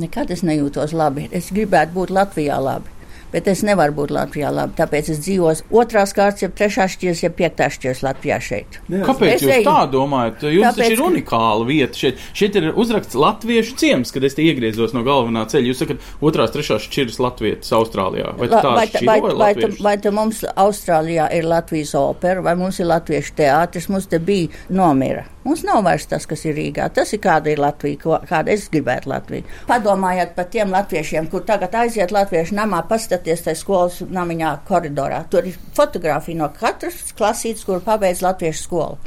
Nekad 0.00 0.30
es 0.34 0.42
nejūtos 0.46 0.94
labi. 0.94 1.28
Es 1.34 1.50
gribētu 1.54 1.94
būt 1.94 2.14
Latvijā 2.14 2.58
labi. 2.62 2.99
Bet 3.32 3.46
es 3.48 3.62
nevaru 3.62 3.92
būt 3.94 4.10
Latvijā 4.10 4.50
labi, 4.52 4.74
tāpēc 4.78 5.10
es 5.14 5.18
dzīvoju 5.22 5.68
otrās 5.70 6.12
kārtas, 6.16 6.42
jeb 6.42 6.54
trešās 6.58 6.96
šķiras, 6.96 7.22
jeb 7.22 7.34
piektās 7.38 7.76
šķiras 7.78 8.02
Latvijā 8.02 8.38
šeit. 8.42 8.80
Kāpēc 8.90 9.34
Es 9.34 9.42
jūs 9.42 9.52
eju- 9.58 9.66
tā 9.68 9.90
domājat? 9.92 10.42
Jums 10.50 10.66
Tāpēc, 10.66 10.82
taču 10.82 10.92
ir 10.92 11.04
unikāla 11.06 11.66
vieta. 11.68 11.94
Šeit, 12.00 12.18
šeit 12.34 12.56
ir 12.56 12.72
uzraksts 12.74 13.14
Latviešu 13.14 13.76
ciems, 13.76 14.10
kad 14.12 14.24
es 14.24 14.34
te 14.34 14.42
iegriezos 14.42 14.92
no 14.96 15.02
galvenā 15.06 15.46
ceļa. 15.46 15.70
Jūs 15.70 15.82
sakat, 15.84 15.98
otrās, 16.20 16.50
trešās 16.54 16.88
šķiras 16.88 17.18
Latvijas 17.22 17.70
Austrālijā. 17.72 18.34
Vai 18.38 18.48
La- 18.48 18.62
tā 18.62 18.74
vai, 18.74 18.86
ta- 18.86 18.98
vai, 19.06 19.18
šķiro 19.20 19.36
vai, 19.38 19.54
ta- 19.54 19.60
latviešu? 19.60 19.82
vai 19.82 19.96
ta 19.98 20.10
mums 20.10 20.44
Austrālijā 20.56 21.28
ir 21.36 21.44
Latvijas 21.44 21.94
opera, 21.94 22.40
vai 22.42 22.54
mums 22.56 22.80
ir 22.80 22.86
latviešu 22.86 23.32
teātris, 23.36 23.88
mums 23.88 24.06
te 24.06 24.18
bija 24.18 24.48
nomira. 24.70 25.24
Mums 25.44 25.62
nav 25.64 25.82
vairs 25.86 26.04
tas, 26.06 26.26
kas 26.26 26.42
ir 26.44 26.54
Rīgā. 26.54 26.90
Tas 26.92 27.12
ir 27.14 27.18
kāda 27.24 27.46
ir 27.48 27.58
Latvija, 27.58 27.96
ko, 28.02 28.18
kāda 28.28 28.48
es 28.52 28.68
gribētu 28.68 29.06
Latviju. 29.08 29.44
Padomājiet 29.70 30.34
par 30.36 30.44
tiem 30.52 30.68
latviešiem, 30.70 31.30
kur 31.30 31.40
tagad 31.48 31.72
aiziet 31.80 32.10
latviešu 32.12 32.52
namā, 32.58 32.82
paskaties 33.20 33.44
tajā 33.44 33.58
skolas 33.58 34.00
namiņā 34.00 34.64
koridorā. 34.66 35.24
Tur 35.30 35.46
ir 35.46 35.56
fotografija 35.74 36.38
no 36.38 36.50
katras 36.52 37.12
klasītes, 37.16 37.64
kur 37.64 37.80
pabeidz 37.80 38.22
latviešu 38.22 38.62
skolu. 38.64 38.98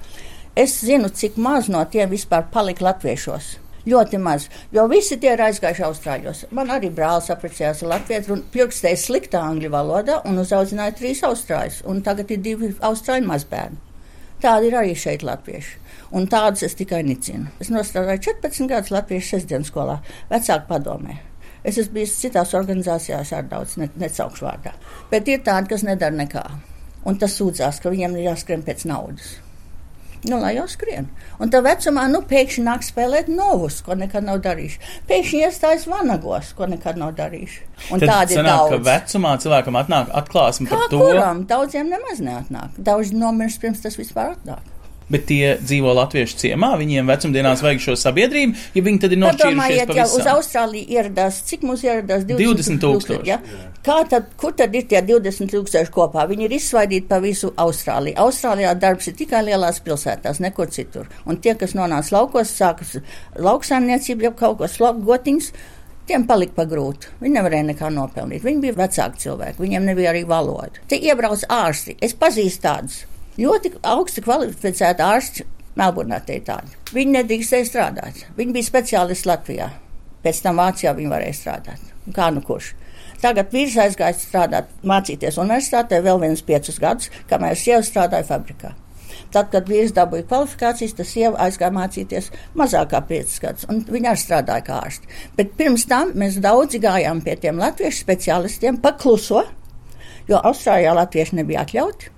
Es 0.55 0.82
zinu, 0.82 1.10
cik 1.10 1.38
maz 1.38 1.67
no 1.67 1.84
tiem 1.86 2.10
vispār 2.10 2.46
palika 2.51 2.86
latviešos. 2.86 3.60
Ļoti 3.86 4.17
maz, 4.17 4.48
jo 4.72 4.86
visi 4.88 5.17
tie 5.20 5.34
ir 5.34 5.41
aizgājuši 5.43 5.84
Austrāļos. 5.84 6.46
Man 6.51 6.70
arī 6.72 6.89
brālis 6.89 7.29
apprecējās 7.34 7.84
ar 7.84 7.89
Latviju, 7.98 8.29
un 8.32 8.43
pirkstēja 8.53 8.96
sliktā 8.96 9.41
angļu 9.43 9.74
valodā 9.74 10.22
un 10.24 10.39
uzaudzināja 10.39 10.96
trīs 10.96 11.24
austrāļus. 11.27 11.82
Un 11.84 12.00
tagad 12.01 12.32
ir 12.32 12.39
divi 12.39 12.72
austrāļu 12.79 13.27
mazbērni. 13.27 13.82
Tādi 14.39 14.72
ir 14.72 14.79
arī 14.79 14.96
šeit 14.96 15.24
latvieši. 15.24 15.75
Un 16.15 16.29
tādus 16.32 16.63
es 16.63 16.79
tikai 16.79 17.01
nicinu. 17.03 17.51
Es 17.60 17.74
nostādīju 17.74 18.24
14 18.29 18.72
gadus 18.72 18.96
Latvijas 18.96 19.34
sestdienas 19.34 19.72
skolā, 19.72 20.00
vecāku 20.32 20.70
padomē. 20.70 21.20
Es 21.63 21.77
esmu 21.79 22.00
bijis 22.00 22.17
citās 22.20 22.53
organizācijās 22.58 23.32
ar 23.38 23.48
daudz, 23.48 23.77
ne, 23.79 23.88
necaukšu 24.01 24.46
vārdā. 24.46 24.74
Bet 25.12 25.29
ir 25.32 25.43
tādi, 25.46 25.72
kas 25.72 25.86
nedara 25.88 26.15
nekā. 26.15 26.43
Un 27.08 27.17
tas 27.20 27.36
sūdzās, 27.39 27.82
ka 27.84 27.91
viņiem 27.91 28.17
ir 28.20 28.29
jāskrien 28.32 28.63
pēc 28.63 28.86
naudas. 28.88 29.38
Nu, 30.24 30.38
lai 30.39 30.53
jau 30.55 30.63
skrien. 30.72 31.10
Un 31.43 31.50
tā 31.51 31.60
vecumā, 31.63 32.05
nu, 32.08 32.22
pēkšņi 32.27 32.63
nāk 32.63 32.86
spēlēt 32.88 33.27
novus, 33.27 33.82
ko 33.84 33.98
nekad 34.00 34.24
nav 34.24 34.39
darījuši. 34.46 34.79
Pēkšņi 35.10 35.41
iestājas 35.43 35.84
vanagos, 35.91 36.53
ko 36.55 36.70
nekad 36.72 37.00
nav 37.01 37.12
darījuši. 37.17 37.60
Un 37.91 38.00
Tad 38.00 38.08
tādi 38.08 38.38
ir 38.38 38.39
sanāk, 38.39 38.62
ka 38.72 38.77
daudz. 38.77 38.88
vecumā 38.88 39.34
cilvēkam 39.43 39.79
atnāk 39.82 40.13
atklāsme 40.22 40.70
Kā 40.72 40.79
par 40.79 40.93
to, 40.93 41.01
kuram? 41.03 41.43
Daudziem 41.50 41.91
nemaz 41.91 42.24
neatnāk. 42.24 42.79
Daudzi 42.79 43.20
nomirst 43.20 43.60
pirms 43.60 43.84
tas 43.84 44.00
vispār 44.00 44.38
atnāk. 44.38 44.63
Bet 45.12 45.28
tie 45.30 45.56
dzīvo 45.62 45.94
latviešu 45.98 46.40
ciemā, 46.44 46.74
viņiem 46.80 47.10
vecumdienās 47.12 47.64
vajag 47.66 47.84
šo 47.84 47.96
sabiedrību, 48.00 48.66
ja 48.76 48.86
viņi 48.86 49.04
tad 49.04 49.16
ir 49.16 49.22
nošķīrušies 49.24 49.52
Padomājiet, 49.52 49.94
ja 49.98 50.08
uz 50.08 50.16
pavisam. 50.16 50.38
Austrāliju 50.38 50.98
ieradās, 50.98 51.40
cik 51.50 51.68
mums 51.68 51.84
ieradās 51.86 52.26
20, 52.30 52.64
20 52.64 52.84
tūkstoši. 52.84 53.30
Ja? 53.30 53.40
Kā 53.84 54.00
tad, 54.10 54.32
kur 54.40 54.56
tad 54.56 54.76
ir 54.78 54.88
tie 54.88 55.02
20 55.04 55.52
tūkstoši 55.52 55.94
kopā? 55.94 56.24
Viņi 56.30 56.48
ir 56.48 56.58
izsvaidīti 56.58 57.10
pa 57.10 57.20
visu 57.24 57.52
Austrāliju. 57.60 58.16
Austrālijā 58.24 58.74
darbs 58.80 59.10
ir 59.12 59.18
tikai 59.20 59.44
lielās 59.50 59.82
pilsētās, 59.84 60.40
nekur 60.44 60.72
citur. 60.72 61.10
Un 61.28 61.42
tie, 61.44 61.58
kas 61.60 61.76
nonāca 61.76 62.16
laukos, 62.16 62.54
sākas 62.56 62.98
lauksaimniecība, 63.36 64.30
jau 64.30 64.36
kaut 64.40 64.62
ko 64.62 64.72
slavu 64.72 65.04
gotiņus. 65.10 65.52
Tiem 66.08 66.26
palika 66.28 66.58
pa 66.58 66.66
grūti. 66.68 67.12
Viņi 67.22 67.38
nevarēja 67.38 67.68
nekā 67.70 67.90
nopelnīt. 67.96 68.44
Viņi 68.44 68.64
bija 68.66 68.76
vecāki 68.82 69.24
cilvēki, 69.24 69.62
viņiem 69.64 69.86
nebija 69.88 70.12
arī 70.12 70.26
valoda. 70.28 70.84
Te 70.92 71.00
iebrauc 71.00 71.46
ārsti. 71.48 71.96
Es 72.04 72.16
pazīstu 72.20 72.64
tādus. 72.66 73.04
Ļoti 73.38 73.74
augsti 73.90 74.22
Melburnā 75.74 76.20
te 76.22 76.36
ir 76.38 76.44
tādi. 76.46 76.75
Viņi 76.94 77.16
nedrīkstēja 77.16 77.66
strādāt. 77.66 78.20
Viņi 78.38 78.54
bija 78.54 78.68
speciālisti 78.68 79.30
Latvijā. 79.30 79.72
Pēc 80.22 80.42
tam 80.46 80.62
Vācijā 80.62 80.94
viņi 80.94 81.10
varēja 81.10 81.38
strādāt. 81.40 81.88
Kā 82.13 82.30
nu 82.36 82.44
kurš? 82.46 82.75
Tagad 83.24 83.50
vīrs 83.56 83.80
aizgāja 83.82 84.13
strādāt, 84.20 84.70
mācīties 84.86 85.40
universitātē 85.42 86.04
vēl 86.06 86.22
vienus 86.22 86.46
piecus 86.46 86.78
gadus, 86.84 87.10
kamēr 87.32 87.58
sieva 87.58 87.82
strādāja 87.82 88.28
fabrikā. 88.28 88.75
Tad, 89.34 89.50
kad 89.50 89.66
vīrs 89.70 89.96
dabūja 89.98 90.28
kvalifikācijas, 90.30 90.94
tas 91.00 91.10
sieva 91.10 91.48
aizgāja 91.48 91.74
mācīties 91.74 92.30
mazāk 92.60 92.92
kā 92.94 93.02
5 93.10 93.38
gadus, 93.42 93.68
un 93.72 93.82
viņa 93.90 94.13
arī 94.13 94.22
strādāja 94.22 94.68
kā 94.68 94.80
ārste. 94.86 95.10
Bet 95.40 95.56
pirms 95.58 95.88
tam 95.90 96.13
mēs 96.20 96.38
daudzi 96.44 96.82
gājām 96.84 97.24
pie 97.25 97.40
tiem 97.42 97.62
latviešu 97.62 98.04
speciālistiem 98.06 98.78
pakluso, 98.84 99.42
jo 100.30 100.42
Austrālijā 100.52 100.94
latvieši 101.02 101.42
nebija 101.42 101.66
atļauti. 101.66 102.12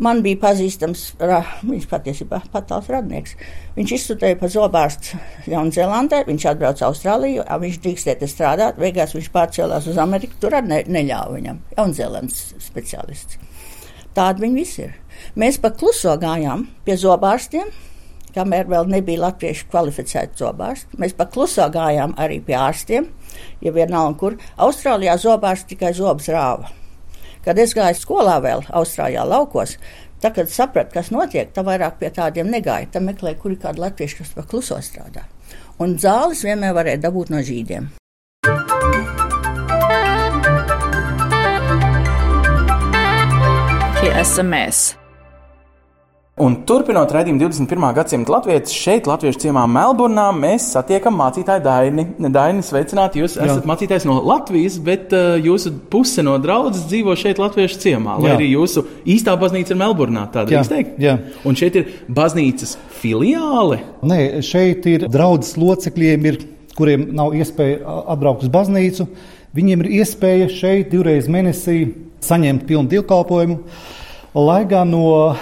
Man 0.00 0.22
bija 0.24 0.38
pazīstams, 0.40 1.02
viņš 1.20 1.84
patiesībā 1.90 2.38
patāls 2.52 2.88
radnieks. 2.88 3.34
Viņš 3.76 3.90
izsūtīja 3.98 4.38
pa 4.40 4.48
zobārstu 4.48 5.18
Jaunzēlandē, 5.50 6.22
viņš 6.28 6.46
atbrauca 6.54 6.86
Austrālijā, 6.88 7.42
jā, 7.44 7.58
viņš 7.60 7.76
drīkstēja 7.84 8.30
strādāt, 8.30 8.80
beigās 8.80 9.12
viņš 9.16 9.28
pārcēlās 9.34 9.90
uz 9.92 10.00
Ameriku, 10.00 10.40
tur 10.40 10.56
ne, 10.64 10.80
neļāva 10.88 11.36
viņam, 11.36 11.60
Jaunzēlandes 11.76 12.40
speciālists. 12.64 13.36
Tādi 14.16 14.46
viņi 14.46 14.56
visi 14.56 14.82
ir. 14.86 14.96
Mēs 15.36 15.60
pa 15.60 15.68
kluso 15.76 16.16
gājām 16.18 16.64
pie 16.86 16.96
zobārstiem, 16.98 17.68
kamēr 18.34 18.72
vēl 18.72 18.88
nebija 18.88 19.26
latviešu 19.26 19.68
kvalificēti 19.68 20.40
zobārsti. 20.40 20.96
Mēs 21.02 21.12
pa 21.18 21.28
kluso 21.28 21.68
gājām 21.70 22.16
arī 22.16 22.40
pie 22.46 22.56
ārstiem, 22.56 23.12
ja 23.60 23.76
vienalga 23.76 24.16
kur. 24.18 24.40
Austrālijā 24.56 25.20
zobārsti 25.20 25.74
tikai 25.74 25.92
zobus 25.98 26.32
rāva. 26.32 26.79
Kad 27.44 27.58
es 27.58 27.72
gāju 27.76 27.96
skolā 27.96 28.36
vēl 28.44 28.66
Austrālijā 28.76 29.24
laukos, 29.24 29.76
tad, 30.20 30.34
kad 30.36 30.50
sapratu, 30.52 30.92
kas 30.98 31.08
notiek, 31.14 31.48
tā 31.54 31.64
vairāk 31.64 31.96
pie 32.00 32.12
tādiem 32.12 32.50
negāja. 32.52 32.90
Tam 32.92 33.08
meklēja, 33.08 33.38
kur 33.40 33.54
ir 33.54 33.62
kāda 33.62 33.86
latvieša, 33.86 34.20
kas 34.20 34.34
pa 34.36 34.44
kluso 34.44 34.76
strādā. 34.84 35.24
Un 35.80 35.96
zāles 35.96 36.44
vienmēr 36.44 36.76
varēja 36.76 37.06
dabūt 37.08 37.32
no 37.32 37.40
žīdiem. 37.40 37.88
Tie 44.00 44.16
esam 44.20 44.52
mēs. 44.52 44.99
Un 46.40 46.54
turpinot 46.64 47.10
raidījumu 47.12 47.36
21. 47.42 47.84
gadsimta 47.98 48.32
latviešu, 48.32 48.72
šeit, 48.72 49.08
Latviešu 49.10 49.42
ciemā 49.42 49.66
Melburnā, 49.68 50.30
mēs 50.32 50.70
satiekam 50.72 51.18
mācītāju 51.20 51.60
Daini. 51.66 52.04
Daini, 52.32 52.62
sveicināti! 52.64 53.20
Jūs 53.20 53.34
esat 53.44 53.66
mācītājs 53.68 54.06
no 54.08 54.16
Latvijas, 54.24 54.78
bet 54.84 55.12
uh, 55.12 55.34
jūsu 55.36 55.74
puse 55.92 56.24
no 56.24 56.38
draudzes 56.40 56.86
dzīvo 56.88 57.12
šeit, 57.20 57.42
Latviešu 57.42 57.82
ciemā. 57.82 58.16
Lai 58.22 58.30
Jā. 58.30 58.38
arī 58.38 58.48
jūsu 58.54 58.86
īstā 59.04 59.34
baznīca 59.42 59.74
ir 59.74 59.80
Melburnā, 59.82 60.24
tā 60.32 60.46
Jā, 60.46 60.48
drīkst 60.62 60.72
teikt. 60.72 60.96
jā. 61.04 61.18
Un 61.44 61.60
šeit 61.60 61.76
ir 61.82 61.92
baznīcas 62.08 62.74
filiāle. 63.02 63.82
Nē, 64.08 64.20
šeit 64.46 64.88
ir 64.88 65.06
draudzes 65.12 65.60
locekļiem, 65.60 66.28
ir, 66.32 66.40
kuriem 66.78 67.08
nav 67.20 67.36
iespēja 67.36 67.82
a, 67.84 68.00
atbraukt 68.16 68.48
uz 68.48 68.54
baznīcu. 68.56 69.10
Viņiem 69.60 69.84
ir 69.84 69.92
iespēja 70.00 70.48
šeit 70.56 70.88
divreiz 70.94 71.28
mēnesī 71.28 71.82
saņemt 72.24 72.64
pilnu 72.68 72.88
dievkalpojumu, 72.96 73.60
lai 74.40 74.62
gan 74.70 74.88
no 74.94 75.34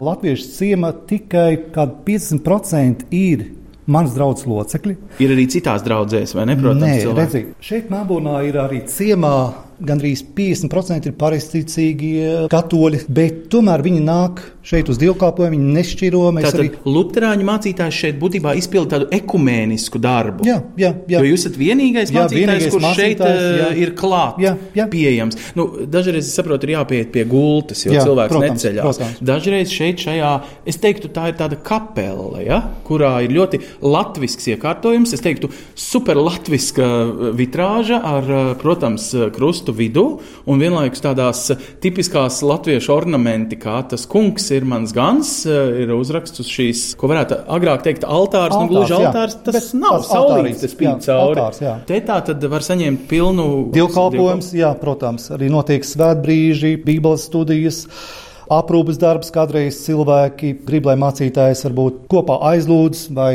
latviešu 0.00 0.50
ciema 0.56 0.92
tikai 1.08 1.50
kādi 1.74 2.02
50% 2.06 3.06
ir 3.16 3.46
manas 3.86 4.16
draudzes 4.16 4.48
locekļi. 4.50 4.96
Ir 5.22 5.34
arī 5.34 5.46
citās 5.50 5.84
draudzēs, 5.86 6.34
vai 6.36 6.48
ne? 6.50 6.56
Protams, 6.58 6.82
Nē, 6.82 7.14
redziet, 7.16 7.54
šeit 7.62 7.92
Mābonā 7.92 8.40
ir 8.48 8.58
arī 8.66 8.82
ciemā. 8.90 9.36
Gandrīz 9.76 10.22
50% 10.32 11.10
ir 11.10 11.12
pareizticīgi 11.20 12.10
katoļi, 12.48 13.02
bet 13.12 13.42
tomēr 13.52 13.82
viņi 13.84 13.98
nāk 14.06 14.40
šeit 14.66 14.88
uz 14.90 14.98
dievkalpojumu, 14.98 15.54
viņi 15.54 15.74
nešķiro. 15.76 16.22
Tātad 16.36 16.60
arī. 16.60 16.70
Lutāņu 16.86 17.46
mācītājs 17.46 18.00
šeit 18.02 18.16
būtībā 18.20 18.56
izpilda 18.58 18.96
tādu 18.96 19.08
ekumēnisku 19.14 20.00
darbu. 20.02 20.46
Jā, 20.48 20.58
jā, 20.80 20.90
jā. 21.06 21.20
Jo 21.20 21.30
jūs 21.30 21.44
esat 21.44 21.58
vienīgais 21.60 22.10
Jā, 22.10 22.24
mācītājs, 22.24 22.40
vienīgais 22.40 22.74
kurš 22.74 22.88
šeit 22.98 23.20
mācītājs, 23.20 23.44
uh, 23.44 23.58
jā. 23.60 23.68
ir 23.84 23.92
klāts, 23.98 24.42
Jā, 24.42 24.54
jā. 24.76 24.86
pieejams. 24.90 25.38
Nu, 25.58 25.68
dažreiz, 25.90 26.26
es 26.26 26.34
saprotu, 26.34 26.66
ir 26.66 26.74
jāpiet 26.76 27.12
pie 27.14 27.24
gultas, 27.30 27.84
jo 27.86 27.94
jā, 27.94 28.02
cilvēks 28.06 28.34
protams, 28.34 28.64
neceļās. 28.64 28.88
protams. 28.88 29.22
Dažreiz 29.30 29.74
šeit, 29.74 30.02
šajā, 30.02 30.32
es 30.66 30.80
teiktu, 30.82 31.12
tā 31.14 31.28
ir 31.30 31.38
tāda 31.38 31.58
kapela, 31.62 32.42
ja, 32.42 32.60
kurā 32.88 33.12
ir 33.26 33.34
ļoti 33.36 33.62
latvisks 33.86 34.50
iekārtojums. 34.54 35.14
Es 35.14 35.22
teiktu, 35.24 35.52
super 35.78 36.18
latviska 36.18 36.88
vitrāža 37.38 38.00
ar, 38.02 38.32
protams, 38.58 39.12
krustu 39.36 39.74
vidū 39.76 40.06
un 40.48 40.62
vienlaikus 40.62 41.04
tādās 41.04 41.46
tipiskās 41.84 42.42
latviešu 42.46 42.92
ornamenti, 42.96 43.58
kā 43.60 43.78
tas 43.86 44.08
kungs 44.10 44.50
ir 44.50 44.55
mans 44.64 44.92
gans, 44.96 45.44
uh, 45.44 45.68
ir 45.82 45.92
uzraksts 45.92 46.40
uz 46.40 46.48
šīs, 46.48 46.82
ko 46.96 47.10
varētu 47.10 47.42
agrāk 47.52 47.82
teikt, 47.84 48.04
altārs. 48.08 48.54
nu, 48.54 48.62
Altārs, 48.64 48.70
gluži 48.72 48.94
jā. 48.94 49.00
altārs, 49.10 49.36
tas 49.44 49.54
Bet 49.58 49.74
nav 49.82 49.98
saulīts, 50.06 50.60
tas 50.62 50.72
spīd 50.72 51.02
cauri. 51.04 51.40
altārs, 51.40 51.60
jā. 51.60 51.74
Te 51.86 52.00
tā 52.00 52.20
tad 52.30 52.44
var 52.52 52.60
saņemt 52.62 53.04
pilnu 53.10 53.46
Dievkalpojums, 53.74 54.52
jā, 54.56 54.70
protams, 54.80 55.28
arī 55.36 55.50
notiek 55.52 55.84
svētbrīži, 55.84 56.76
Bībeles 56.86 57.26
studijas. 57.28 57.82
Aprūpes 58.46 58.96
darbs, 59.02 59.32
kādreiz 59.34 59.80
cilvēki 59.82 60.52
grib, 60.64 60.86
lai 60.86 60.94
mācītājs 61.02 61.64
varbūt 61.66 62.04
kopā 62.12 62.36
aizlūdz 62.52 63.08
vai 63.16 63.32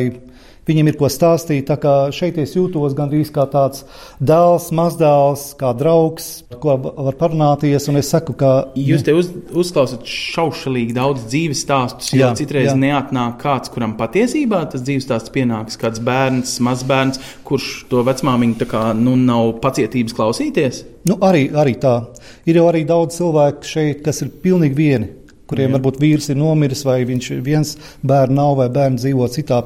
Viņiem 0.70 0.92
ir 0.92 0.98
ko 1.00 1.08
stāstīt. 1.10 1.66
Tā 1.70 1.76
kā 1.82 1.94
šeit 2.14 2.38
es 2.42 2.54
jūtos 2.54 2.94
gandrīz 2.98 3.32
kā 3.34 3.48
tāds 3.50 3.82
dēls, 4.22 4.68
mazdēls, 4.78 5.46
kā 5.58 5.72
draugs, 5.78 6.30
ko 6.62 6.76
var 6.78 7.18
parunāties. 7.18 7.88
Un 7.90 7.98
es 7.98 8.12
saku, 8.14 8.36
ka. 8.38 8.52
Jūs 8.78 9.06
te 9.08 9.16
uz, 9.18 9.32
uzklausat 9.58 10.06
šaušalīgi 10.06 10.94
daudz 10.98 11.26
dzīves 11.32 11.64
stāstus, 11.66 12.12
jā, 12.14 12.30
citreiz 12.38 12.70
jā. 12.70 12.78
neatnāk 12.78 13.40
kāds, 13.42 13.74
kuram 13.74 13.96
patiesībā 13.98 14.62
tas 14.72 14.86
dzīves 14.86 15.08
stāsts 15.10 15.34
pienāks, 15.34 15.80
kāds 15.82 16.04
bērns, 16.06 16.60
mazbērns, 16.62 17.22
kurš 17.48 17.72
to 17.90 18.06
vecmāmiņu 18.06 18.62
tā 18.62 18.70
kā 18.70 18.84
nu 18.98 19.18
nav 19.18 19.56
pacietības 19.66 20.18
klausīties. 20.18 20.84
Nu, 21.10 21.18
arī, 21.26 21.48
arī 21.58 21.74
tā. 21.82 21.96
Ir 22.46 22.62
jau 22.62 22.68
arī 22.70 22.84
daudz 22.86 23.18
cilvēku 23.18 23.66
šeit, 23.66 24.06
kas 24.06 24.22
ir 24.22 24.30
pilnīgi 24.44 24.78
vieni 24.78 25.10
kuriem 25.52 25.70
Jā. 25.70 25.76
varbūt 25.78 26.00
vīrs 26.02 26.32
ir 26.32 26.40
nomiris, 26.40 26.84
vai 26.88 27.02
viņš 27.08 27.30
viens 27.46 27.76
bērns 28.08 28.38
nav, 28.38 28.56
vai 28.60 28.68
bērns 28.74 29.04
dzīvo 29.04 29.28
citā. 29.34 29.62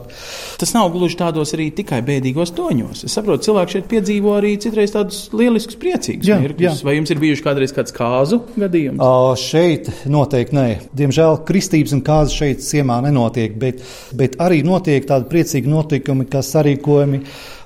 Tas 0.59 0.73
nav 0.75 0.91
gluži 0.93 1.19
tādos 1.19 1.53
arī 1.55 1.69
tikai 1.77 2.01
bēdīgos 2.05 2.53
toņos. 2.57 3.05
Es 3.07 3.15
saprotu, 3.15 3.47
cilvēki 3.49 3.77
šeit 3.77 3.89
piedzīvo 3.91 4.35
arī 4.39 4.55
citreiz 4.61 4.95
tādus 4.95 5.21
lieliskus, 5.35 5.79
priecīgus 5.81 6.31
mirkļus. 6.43 6.83
Vai 6.85 6.97
jums 6.97 7.13
ir 7.13 7.21
bijuši 7.23 7.45
kādreiz 7.45 7.75
kāds 7.75 7.95
kāzu 7.95 8.41
gadījums? 8.55 9.01
O, 9.03 9.33
šeit 9.39 9.91
noteikti 10.11 10.57
nē. 10.57 10.67
Diemžēl 10.97 11.41
kristības 11.47 11.95
un 11.95 12.05
kāzas 12.05 12.37
šeit 12.37 12.63
ciemā 12.65 13.01
nenotiek, 13.05 13.57
bet, 13.61 13.83
bet 14.17 14.39
arī 14.43 14.61
notiek 14.65 15.05
tādi 15.07 15.29
priecīgi 15.31 15.71
notikumi, 15.71 16.27
kas 16.31 16.53
sarīkojami 16.55 17.21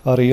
arī 0.10 0.30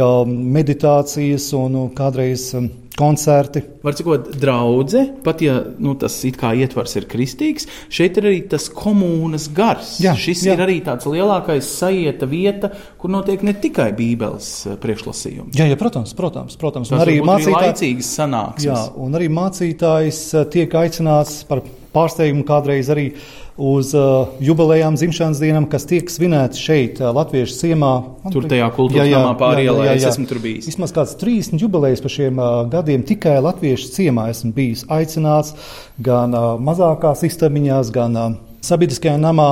meditācijas 0.57 1.49
un 1.59 1.79
kādreiz 1.97 2.53
koncerti. 2.97 3.63
Var 3.85 3.97
sakot, 3.97 4.31
draudzē, 4.41 5.03
pat 5.25 5.43
ja 5.45 5.59
nu, 5.83 5.95
tas 6.01 6.17
ietvars 6.27 6.97
ir 6.99 7.07
kristīgs, 7.11 7.69
šeit 7.93 8.19
ir 8.21 8.29
arī 8.31 8.41
tas 8.51 8.69
komunas 8.73 9.49
gars. 9.55 9.97
Jā, 10.03 10.17
Šis 10.19 10.47
jā. 10.47 10.57
ir 10.57 10.65
arī 10.65 10.79
tāds 10.87 11.09
lielākais 11.11 11.69
sajieta 11.79 12.29
vieta, 12.31 12.73
kur 13.01 13.13
notiek 13.13 13.45
ne 13.47 13.55
tikai 13.61 13.91
Bībeles 13.97 14.51
eh, 14.67 14.79
priekšlasījums. 14.83 15.57
Jā, 15.59 15.69
jā, 15.71 15.79
protams, 15.81 16.17
protams. 16.19 16.59
protams. 16.61 16.93
Un 16.93 17.05
arī 17.05 17.19
mācītājs 17.25 18.13
sanāks. 18.19 18.67
Jā, 18.67 18.79
un 19.03 19.19
arī 19.19 19.31
mācītājs 19.33 20.23
eh, 20.35 20.49
tiek 20.57 20.81
aicināts 20.81 21.43
par 21.49 21.63
pārsteigumu 21.97 22.45
kādreiz 22.47 22.93
arī 22.93 23.09
uz 23.57 23.95
uh, 23.97 24.29
jubilejām, 24.45 24.99
dzimšanas 25.01 25.41
dienām, 25.41 25.67
kas 25.73 25.87
tiek 25.89 26.11
svinētas 26.13 26.61
šeit, 26.61 27.01
uh, 27.01 27.09
Latviešu 27.17 27.57
ciemā. 27.63 27.93
Tur 28.33 28.49
tajā 28.51 28.69
kultūras 28.77 29.09
namā 29.09 29.33
pārielā, 29.41 29.89
es 29.95 30.05
esmu 30.11 30.29
tur 30.29 30.43
bijis. 30.45 30.69
Vismaz 30.69 30.93
kāds 30.97 31.17
30 31.21 31.65
jubilejas 31.65 32.05
par 32.05 32.13
šiem 32.13 32.41
uh, 32.41 32.59
gadiem 32.73 33.05
tikai 33.09 33.39
Latviešu 33.45 33.95
ciemā 33.97 34.29
esmu 34.35 34.53
bijis 34.57 34.85
aicināts 34.93 35.55
gan 35.97 36.37
uh, 36.37 36.55
mazākās 36.61 37.25
istabiņās, 37.31 37.93
gan 37.97 38.21
uh, 38.21 38.35
sabiedriskajā 38.67 39.17
namā, 39.23 39.51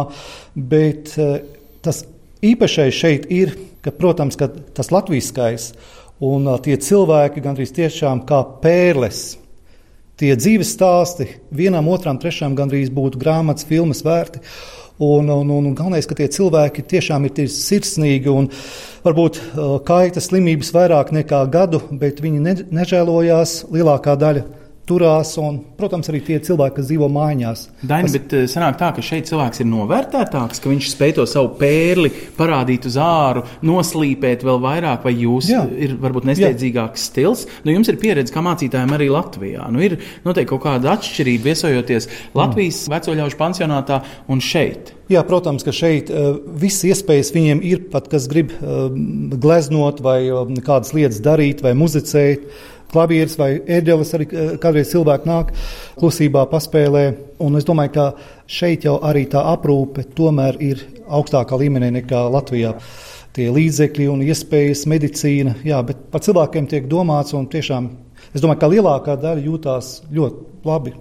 bet 0.55 1.15
uh, 1.17 1.39
tas 1.85 2.05
īpašais 2.45 2.99
šeit 2.99 3.31
ir, 3.33 3.57
ka, 3.85 3.93
protams, 3.95 4.37
ka 4.37 4.51
tas 4.53 4.93
latviskais 4.93 5.73
un 6.25 6.45
uh, 6.51 6.61
tie 6.61 6.77
cilvēki 6.77 7.45
gandrīz 7.45 7.73
tiešām 7.77 8.27
kā 8.29 8.45
pērles 8.61 9.25
Tie 10.21 10.31
dzīves 10.39 10.71
stāsti 10.77 11.27
vienam, 11.51 11.89
otram, 11.91 12.21
trešam 12.23 12.55
gandrīz 12.55 12.93
būtu 12.95 13.19
grāmatas, 13.19 13.67
filmas 13.67 14.05
vērti. 14.07 14.43
Un, 15.03 15.27
un, 15.27 15.49
un, 15.51 15.73
galvenais, 15.75 16.07
ka 16.07 16.15
tie 16.15 16.29
cilvēki 16.31 16.85
tiešām 16.87 17.25
ir 17.27 17.49
sirsnīgi 17.51 18.31
un 18.31 18.47
varbūt 19.03 19.41
kaita 19.89 20.23
slimības 20.23 20.71
vairāk 20.77 21.11
nekā 21.17 21.41
gadu, 21.51 21.81
bet 21.99 22.23
viņi 22.23 22.43
ne, 22.45 22.55
nežēlojās 22.79 23.65
lielākā 23.75 24.15
daļa 24.21 24.45
turās, 24.89 25.33
un, 25.41 25.59
protams, 25.79 26.09
arī 26.13 26.21
tie 26.25 26.37
cilvēki, 26.45 26.77
kas 26.79 26.89
dzīvo 26.91 27.09
mājās. 27.13 27.65
Daini, 27.81 28.09
tas... 28.09 28.17
bet 28.17 28.35
eh, 28.37 28.47
sanāk 28.51 28.77
tā, 28.81 28.91
ka 28.97 29.05
šeit 29.05 29.29
cilvēks 29.31 29.63
ir 29.65 29.69
novērtētāks, 29.71 30.61
ka 30.61 30.73
viņš 30.73 30.91
spēj 30.93 31.15
to 31.19 31.27
savu 31.31 31.55
pērli 31.61 32.11
parādīt 32.37 32.89
uz 32.91 32.99
āru, 33.01 33.45
noslīpēt 33.65 34.45
vēl 34.45 34.61
vairāk, 34.65 35.07
vai 35.07 35.15
jūs 35.17 35.49
Jā. 35.53 35.63
ir 35.65 35.97
varbūt 36.03 36.29
nesteidzīgāks 36.29 37.01
Jā. 37.01 37.09
stils. 37.09 37.47
Nu, 37.65 37.73
jums 37.73 37.89
ir 37.93 38.01
pieredze 38.03 38.35
kā 38.35 38.45
mācītājiem 38.45 38.93
arī 38.97 39.09
Latvijā. 39.15 39.71
Nu, 39.73 39.81
ir 39.85 39.97
noteikti 40.27 40.53
kaut 40.53 40.67
kāda 40.67 40.93
atšķirība 40.99 41.49
viesojoties 41.49 42.11
Latvijas 42.37 42.85
mm. 42.85 42.97
vecoļaužu 42.99 43.41
pansionātā 43.41 44.03
un 44.29 44.45
šeit. 44.45 44.93
Jā, 45.13 45.21
protams, 45.29 45.65
ka 45.65 45.73
šeit 45.75 46.09
uh, 46.09 46.39
viss 46.61 46.85
iespējas 46.89 47.33
viņiem 47.35 47.59
ir 47.65 47.83
pat, 47.93 48.07
kas 48.13 48.25
grib 48.31 48.55
uh, 48.57 48.87
gleznot 49.37 50.01
vai 50.05 50.23
uh, 50.33 50.49
kādas 50.65 50.95
lietas 50.97 51.21
darīt 51.25 51.61
vai 51.65 51.75
muzicēt. 51.77 52.49
Uh, 52.49 52.71
klavieres 52.95 53.37
vai 53.41 53.51
ērģeles 53.59 54.15
arī 54.17 54.29
eh, 54.31 54.53
kādreiz 54.63 54.93
cilvēki 54.95 55.31
nāk 55.31 55.53
klusībā 56.01 56.47
paspēlē. 56.53 57.05
Un 57.45 57.59
es 57.59 57.67
domāju, 57.69 57.95
ka 57.97 58.07
šeit 58.47 58.87
jau 58.89 58.97
arī 59.05 59.27
tā 59.31 59.43
aprūpe 59.55 60.07
tomēr 60.17 60.61
ir 60.63 60.85
augstākā 61.05 61.59
līmenī 61.61 61.91
nekā 62.01 62.25
Latvijā. 62.33 62.75
Tie 63.35 63.49
līdzekļi 63.51 64.07
un 64.13 64.23
iespējas, 64.23 64.85
medicīna, 64.91 65.57
jā, 65.67 65.81
bet 65.87 66.07
par 66.13 66.23
cilvēkiem 66.23 66.69
tiek 66.71 66.87
domāts 66.91 67.35
un 67.35 67.49
tiešām 67.51 67.91
es 68.31 68.43
domāju, 68.43 68.61
ka 68.63 68.71
lielākā 68.71 69.19
daļa 69.19 69.43
jūtās 69.49 69.97
ļoti 70.15 70.69
labi 70.69 70.95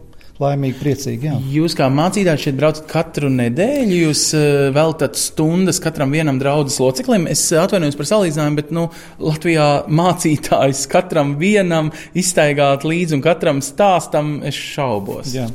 laimīgi, 0.43 0.77
priecīgi. 0.79 1.29
Jā. 1.29 1.37
Jūs 1.55 1.75
kā 1.77 1.87
mācītājs 1.93 2.45
šeit 2.45 2.57
braucat 2.59 2.87
katru 2.91 3.31
nedēļu, 3.33 3.97
jūs 4.07 4.23
uh, 4.37 4.45
veltat 4.75 5.19
stundas 5.19 5.81
katram 5.83 6.13
vienam 6.13 6.39
draudzes 6.41 6.79
loceklim. 6.83 7.27
Es 7.31 7.45
atvainojos 7.57 7.97
par 7.99 8.09
salīdzinājumu, 8.11 8.59
bet 8.59 8.73
nu, 8.75 8.87
Latvijā 9.23 9.67
mācītājs 9.87 10.85
katram 10.91 11.35
vienam 11.41 11.93
iztaigāt 12.17 12.85
līdzi 12.87 13.17
un 13.17 13.23
katram 13.25 13.63
stāstam 13.65 14.35
es 14.47 14.57
šaubos. 14.59 15.33
Jā. 15.35 15.47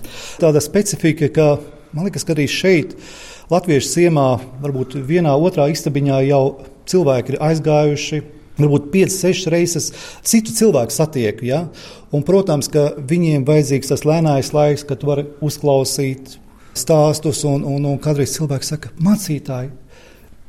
Tāda 0.43 0.63
specifika, 0.65 1.31
ka 1.35 1.51
man 1.93 2.09
liekas, 2.09 2.27
ka 2.27 2.37
arī 2.37 2.49
šeit. 2.51 2.97
Latviešu 3.49 3.95
ciemā, 3.95 4.27
varbūt 4.61 4.99
vienā 5.09 5.33
otrā 5.41 5.71
istabiņā 5.73 6.19
jau 6.29 6.43
cilvēki 6.89 7.35
ir 7.35 7.41
aizgājuši, 7.45 8.21
varbūt 8.59 8.91
5, 8.95 9.15
6 9.15 9.49
reizes 9.55 9.89
citu 10.27 10.55
cilvēku 10.55 10.95
satieku. 10.95 11.47
Ja? 11.49 11.65
Un, 12.15 12.25
protams, 12.27 12.71
ka 12.73 12.91
viņiem 12.99 13.47
vajadzīgs 13.49 13.93
tas 13.93 14.05
lēnais 14.09 14.53
laiks, 14.55 14.87
kad 14.89 15.05
var 15.07 15.25
uzklausīt 15.45 16.37
stāstus, 16.79 17.43
un, 17.49 17.65
un, 17.67 17.87
un 17.89 17.99
kādreiz 18.03 18.37
cilvēks 18.37 18.75
saka, 18.75 18.93
mācītāji, 19.03 19.73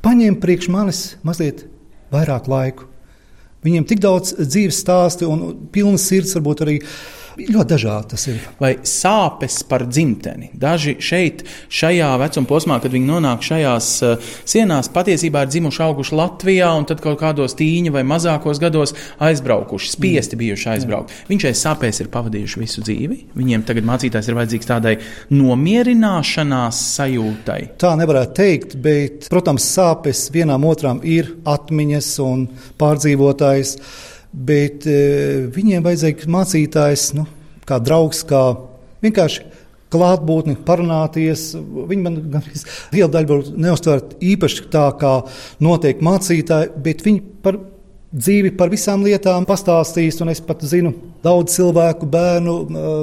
paņem 0.05 0.39
priekš 0.41 0.69
manis 0.73 1.03
mazliet 1.25 1.65
vairāk 2.13 2.49
laiku. 2.49 2.89
Viņiem 3.65 3.85
tik 3.89 3.99
daudz 4.03 4.37
dzīves 4.39 4.77
stāstu 4.79 5.27
un 5.27 5.41
pilnas 5.73 6.05
sirds 6.07 6.37
varbūt 6.37 6.61
arī 6.63 6.77
Ļoti 7.39 7.69
dažādi 7.69 8.11
tas 8.11 8.25
ir. 8.27 8.39
Vai 8.59 8.71
sāpes 8.87 9.61
par 9.69 9.85
dzimteni? 9.87 10.49
Daži 10.59 10.95
šeit, 11.03 11.45
šajā 11.71 12.09
vecuma 12.19 12.49
posmā, 12.49 12.79
kad 12.83 12.91
viņi 12.93 13.07
nonāk 13.07 13.45
šajās 13.45 13.89
uh, 14.03 14.31
sienās, 14.49 14.91
patiesībā 14.91 15.45
ir 15.45 15.53
dzimuši, 15.53 15.81
auguši 15.85 16.17
Latvijā, 16.19 16.71
un 16.75 16.87
tad 16.89 17.03
kaut 17.03 17.19
kādos 17.21 17.55
tīņa 17.59 17.93
vai 17.95 18.03
mazākos 18.07 18.59
gados 18.61 18.95
aizbraukuši, 19.23 19.93
spiesti 19.95 20.35
mm. 20.35 20.43
bijuši 20.43 20.69
aizbraukt. 20.75 21.15
Viņš 21.29 21.47
aiz 21.49 21.63
sāpēs 21.63 22.03
ir 22.03 22.11
pavadījuši 22.13 22.63
visu 22.63 22.83
dzīvi. 22.83 23.21
Viņiem 23.39 23.65
tagad 23.67 23.87
mācītājs 23.87 24.29
ir 24.29 24.39
vajadzīgs 24.39 24.69
tādai 24.69 24.95
nomierināšanās 25.31 26.83
sajūtai. 26.97 27.59
Tā 27.79 27.95
nevarētu 27.99 28.37
teikt, 28.41 28.77
bet, 28.83 29.31
protams, 29.31 29.67
sāpes 29.77 30.27
vienam 30.35 30.67
otram 30.67 31.03
ir 31.07 31.35
atmiņas 31.47 32.13
un 32.25 32.47
pārdzīvotājs 32.79 33.77
bet 34.33 34.85
e, 34.89 34.99
viņiem 35.53 35.85
vajadzēja 35.85 36.29
mācītājs, 36.31 37.09
nu, 37.17 37.25
kā 37.69 37.79
draugs, 37.83 38.21
kā 38.27 38.43
vienkārši 39.03 39.45
klātbūtni, 39.93 40.57
parunāties. 40.67 41.51
Viņi 41.57 42.03
man 42.05 42.19
gandrīz 42.33 42.65
liela 42.93 43.09
daļa 43.13 43.39
neuztver 43.57 44.03
īpaši 44.21 44.67
tā, 44.73 44.85
kā 45.01 45.15
notiek 45.63 46.03
mācītāji, 46.05 46.73
bet 46.85 47.05
viņi 47.05 47.23
par 47.45 47.57
dzīvi 48.09 48.55
par 48.57 48.71
visām 48.73 49.03
lietām 49.05 49.45
pastāstījis, 49.45 50.17
es 50.31 50.41
pat 50.41 50.63
zinu 50.65 50.95
daudz 51.21 51.53
cilvēku, 51.57 52.07
bērnu, 52.09 52.53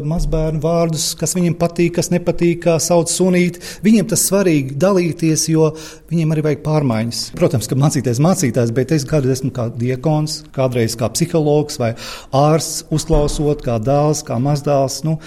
mazbērnu 0.08 0.60
vārdus, 0.62 1.10
kas 1.18 1.36
viņiem 1.36 1.54
patīk, 1.60 1.92
kas 1.98 2.10
nepatīk, 2.10 2.62
kā 2.64 2.76
sauc 2.82 3.12
sunīt. 3.12 3.60
Viņiem 3.84 4.08
tas 4.10 4.24
svarīgi 4.26 4.74
dalīties, 4.80 5.46
jo 5.52 5.68
viņiem 6.10 6.32
arī 6.34 6.46
vajag 6.48 6.64
pārmaiņas. 6.64 7.22
Protams, 7.38 7.68
ka 7.70 7.78
mācīties 7.78 8.22
mācītājs, 8.24 8.74
bet 8.74 8.96
es 8.96 9.06
kādreiz 9.08 9.38
esmu 9.38 9.52
kā 9.54 9.68
diekons, 9.70 10.40
kādreiz 10.56 10.96
kā 10.98 11.10
psihologs 11.12 11.78
vai 11.82 11.92
ārsts, 12.34 12.86
uzklausot 12.90 13.62
kā 13.66 13.78
dēls, 13.82 14.24
kā 14.26 14.40
mazdēls. 14.42 15.02
Nu, 15.06 15.18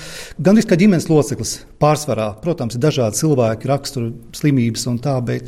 Gan 0.41 0.57
arī 0.57 0.67
kā 0.67 0.79
ģimenes 0.79 1.07
loceklis 1.11 1.59
pārsvarā. 1.79 2.33
Protams, 2.43 2.75
ir 2.75 2.83
dažādi 2.83 3.21
cilvēki, 3.21 3.69
raksturu 3.69 4.11
slimības 4.35 4.89
un 4.91 4.97
tā, 5.03 5.19
bet 5.23 5.47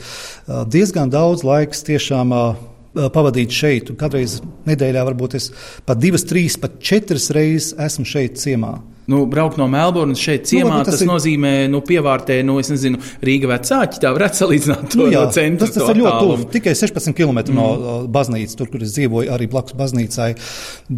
diezgan 0.72 1.12
daudz 1.12 1.44
laiks 1.48 1.84
tiešām 1.90 2.36
pavadīt 2.94 3.54
šeit. 3.56 3.92
Kādreiz 4.00 4.40
nedēļā 4.70 5.04
varbūt 5.08 5.38
es 5.40 5.52
pat 5.88 6.02
divas, 6.02 6.26
trīs, 6.28 6.60
pat 6.62 6.80
četras 6.84 7.30
reizes 7.36 7.76
esmu 7.80 8.08
šeit 8.08 8.42
ciemā. 8.42 8.80
Nu, 9.12 9.26
braukt 9.26 9.58
no 9.58 9.66
Melburnas 9.68 10.22
šeit, 10.22 10.46
ciemā, 10.48 10.78
nu, 10.78 10.86
tas, 10.86 10.96
tas 10.96 11.02
ir... 11.04 11.10
nozīmē, 11.10 11.52
nu, 11.72 11.82
pievārtē, 11.84 12.38
nu, 12.48 12.60
es 12.62 12.70
nezinu, 12.72 13.00
Rīga 13.26 13.50
vecāki. 13.50 14.00
Tā 14.04 14.12
varētu 14.14 14.40
salīdzināt 14.44 14.86
to 14.94 15.02
nu, 15.02 15.08
jā, 15.12 15.24
no 15.26 15.34
centra. 15.36 15.68
Tas, 15.68 15.74
tas 15.76 15.90
ir 15.92 16.00
ļoti 16.04 16.22
tuvu. 16.22 16.46
Tikai 16.54 16.76
16 16.78 17.18
km 17.18 17.42
mm. 17.42 17.58
no 17.58 17.98
baznīcas, 18.14 18.56
tur, 18.60 18.70
kur 18.72 18.86
es 18.86 18.94
dzīvoju, 18.96 19.34
arī 19.34 19.50
blakus 19.52 19.76
baznīcai. 19.80 20.30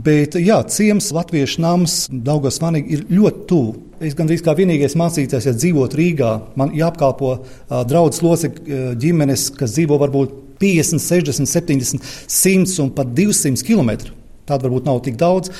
Bet, 0.06 0.38
jā, 0.44 0.60
ciems, 0.76 1.10
latviešu 1.16 1.64
nams, 1.64 1.98
Daugos 2.12 2.60
Vanīgi 2.62 3.00
ir 3.00 3.08
ļoti 3.10 3.48
tuvu. 3.50 3.74
Es 4.04 4.18
gandrīz 4.20 4.44
kā 4.44 4.54
vienīgais 4.58 4.98
mācītājs, 5.00 5.48
ja 5.48 5.56
dzīvot 5.56 5.96
Rīgā, 5.96 6.34
man 6.60 6.76
jāapkalpo 6.76 7.34
uh, 7.40 7.82
draudzes 7.88 8.22
locekļu 8.26 8.68
uh, 8.68 8.88
ģimenes, 9.00 9.48
kas 9.56 9.78
dzīvo 9.78 9.98
varbūt 10.02 10.43
50, 10.60 11.02
60, 11.02 11.50
70, 11.50 12.12
100 12.28 12.84
un 12.84 12.92
pat 12.94 13.16
200 13.16 13.66
km. 13.66 14.12
Tāda 14.44 14.68
varbūt 14.68 14.88
nav 14.90 15.00
tik 15.06 15.16
daudz. 15.20 15.54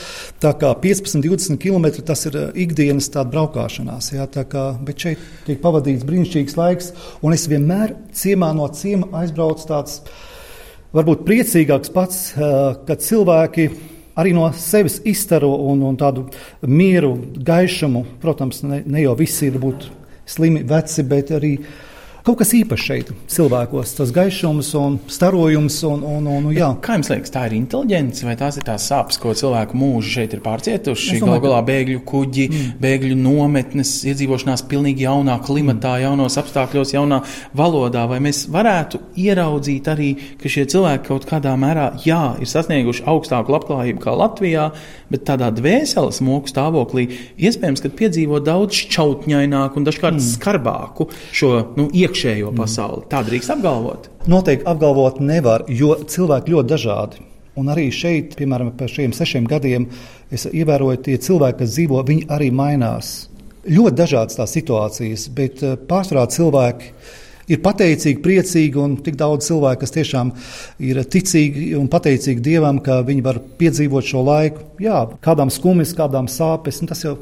Tā 0.44 0.52
kā 0.60 0.74
15, 0.84 1.24
20 1.24 1.60
km 1.62 2.04
tas 2.04 2.26
ir 2.28 2.36
eh, 2.36 2.50
ikdienas 2.66 3.08
braukšanās. 3.32 4.12
Jā, 4.12 4.28
kā, 4.28 4.66
bet 4.84 5.06
šeit 5.06 5.24
tiek 5.48 5.62
pavadīts 5.64 6.04
brīnišķīgs 6.08 6.58
laiks, 6.60 6.92
un 7.24 7.36
es 7.36 7.48
vienmēr 7.48 7.96
ciemā 8.12 8.52
no 8.58 8.68
ciema 8.76 9.08
aizbraucu 9.22 9.70
tāds 9.70 10.02
varbūt 10.94 11.24
priecīgāks 11.28 11.94
pats, 11.96 12.22
eh, 12.36 12.60
kad 12.88 13.04
cilvēki 13.08 13.70
arī 14.20 14.34
no 14.36 14.50
sevis 14.58 15.00
izstaro 15.08 15.54
un, 15.72 15.82
un 15.88 15.96
tādu 15.98 16.28
mieru, 16.68 17.16
gaišumu. 17.40 18.04
Protams, 18.22 18.62
ne, 18.68 18.84
ne 18.86 19.08
jau 19.08 19.16
visi 19.18 19.48
ir 19.48 19.62
būt 19.64 19.88
slimi, 20.30 20.64
veci, 20.68 21.08
bet 21.08 21.32
arī 21.40 21.56
Kaut 22.24 22.38
kas 22.40 22.54
īpašs 22.56 22.84
šeit 22.88 23.10
cilvēkos, 23.28 23.98
tas 23.98 24.12
gaišums 24.16 24.70
un 24.80 24.94
starojums. 25.12 25.82
Un, 25.90 26.06
un, 26.08 26.28
un, 26.32 26.46
jā. 26.56 26.70
Kā 26.80 26.96
jums 26.96 27.10
liekas, 27.12 27.34
tā 27.34 27.42
ir 27.50 27.58
inteliģence 27.58 28.24
vai 28.24 28.36
tās 28.40 28.56
ir 28.56 28.64
tās 28.64 28.86
sāpes, 28.88 29.18
ko 29.20 29.34
cilvēku 29.36 29.76
mūži 29.76 30.14
šeit 30.14 30.36
ir 30.38 30.40
pārcietuši? 30.46 31.18
Galu 31.20 31.42
galā 31.44 31.58
bēgļu 31.68 32.00
kuģi, 32.08 32.46
mm. 32.48 32.70
bēgļu 32.80 33.18
nometnes, 33.20 33.92
iedzīvošanās 34.08 34.64
pilnīgi 34.72 35.04
jaunā 35.04 35.36
klimatā, 35.44 35.98
mm. 35.98 36.06
jaunos 36.06 36.40
apstākļos, 36.40 36.94
jaunā 36.96 37.20
valodā. 37.60 38.06
Vai 38.08 38.22
mēs 38.24 38.46
varētu 38.56 39.04
ieraudzīt 39.20 39.92
arī, 39.92 40.14
ka 40.40 40.54
šie 40.56 40.64
cilvēki 40.72 41.10
kaut 41.10 41.28
kādā 41.28 41.58
mērā, 41.60 41.90
jā, 42.08 42.22
ir 42.40 42.48
sasnieguši 42.48 43.04
augstāku 43.04 43.52
labklājību 43.58 44.06
kā 44.08 44.16
Latvijā, 44.16 44.70
bet 45.12 45.28
tādā 45.28 45.52
dvēseles 45.54 46.24
moku 46.24 46.56
stāvoklī 46.56 47.10
iespējams, 47.36 47.84
ka 47.84 47.92
piedzīvo 48.00 48.40
daudz 48.48 48.80
šķautņaināku 48.86 49.82
un 49.82 49.92
dažkārt 49.92 50.22
mm. 50.22 50.26
skarbāku 50.40 51.12
šo 51.36 51.54
nu, 51.76 51.92
iekšējo 52.14 52.52
mm. 52.52 52.62
pasauli. 52.62 53.06
Tā 53.12 53.24
drīkst 53.26 53.54
apgalvot? 53.58 54.10
Noteikti 54.30 54.68
apgalvot 54.70 55.20
nevar, 55.24 55.66
jo 55.68 55.98
cilvēki 56.06 56.54
ļoti 56.54 56.70
dažādi. 56.70 57.26
Un 57.60 57.70
arī 57.70 57.90
šeit, 57.94 58.38
piemēram, 58.38 58.72
pēc 58.78 58.96
šiem 58.96 59.12
sešiem 59.14 59.50
gadiem, 59.50 59.90
es 60.34 60.48
ievēroju, 60.50 61.04
tie 61.06 61.20
cilvēki, 61.22 61.60
kas 61.60 61.76
dzīvo, 61.76 62.00
viņi 62.08 62.30
arī 62.34 62.50
mainās. 62.54 63.12
Ļoti 63.70 64.00
dažādas 64.00 64.40
tās 64.40 64.56
situācijas, 64.58 65.28
bet 65.38 65.62
eh, 65.64 65.76
pārsvarā 65.90 66.26
cilvēki 66.34 66.90
ir 67.54 67.62
pateicīgi, 67.62 68.24
priecīgi 68.24 68.80
un 68.82 68.98
tik 69.06 69.20
daudz 69.20 69.46
cilvēku, 69.52 69.84
kas 69.84 69.94
tiešām 69.94 70.34
ir 70.84 71.04
ticīgi 71.14 71.70
un 71.78 71.88
pateicīgi 71.92 72.44
Dievam, 72.44 72.82
ka 72.84 73.02
viņi 73.06 73.24
var 73.24 73.40
piedzīvot 73.62 74.10
šo 74.10 74.26
laiku. 74.26 74.66
Jā, 74.82 75.06
kādām 75.24 75.54
skumjas, 75.54 75.94
kādām 75.98 76.32
sāpes, 76.32 76.82
nu, 76.82 76.90
tas 76.90 77.06
jau 77.06 77.18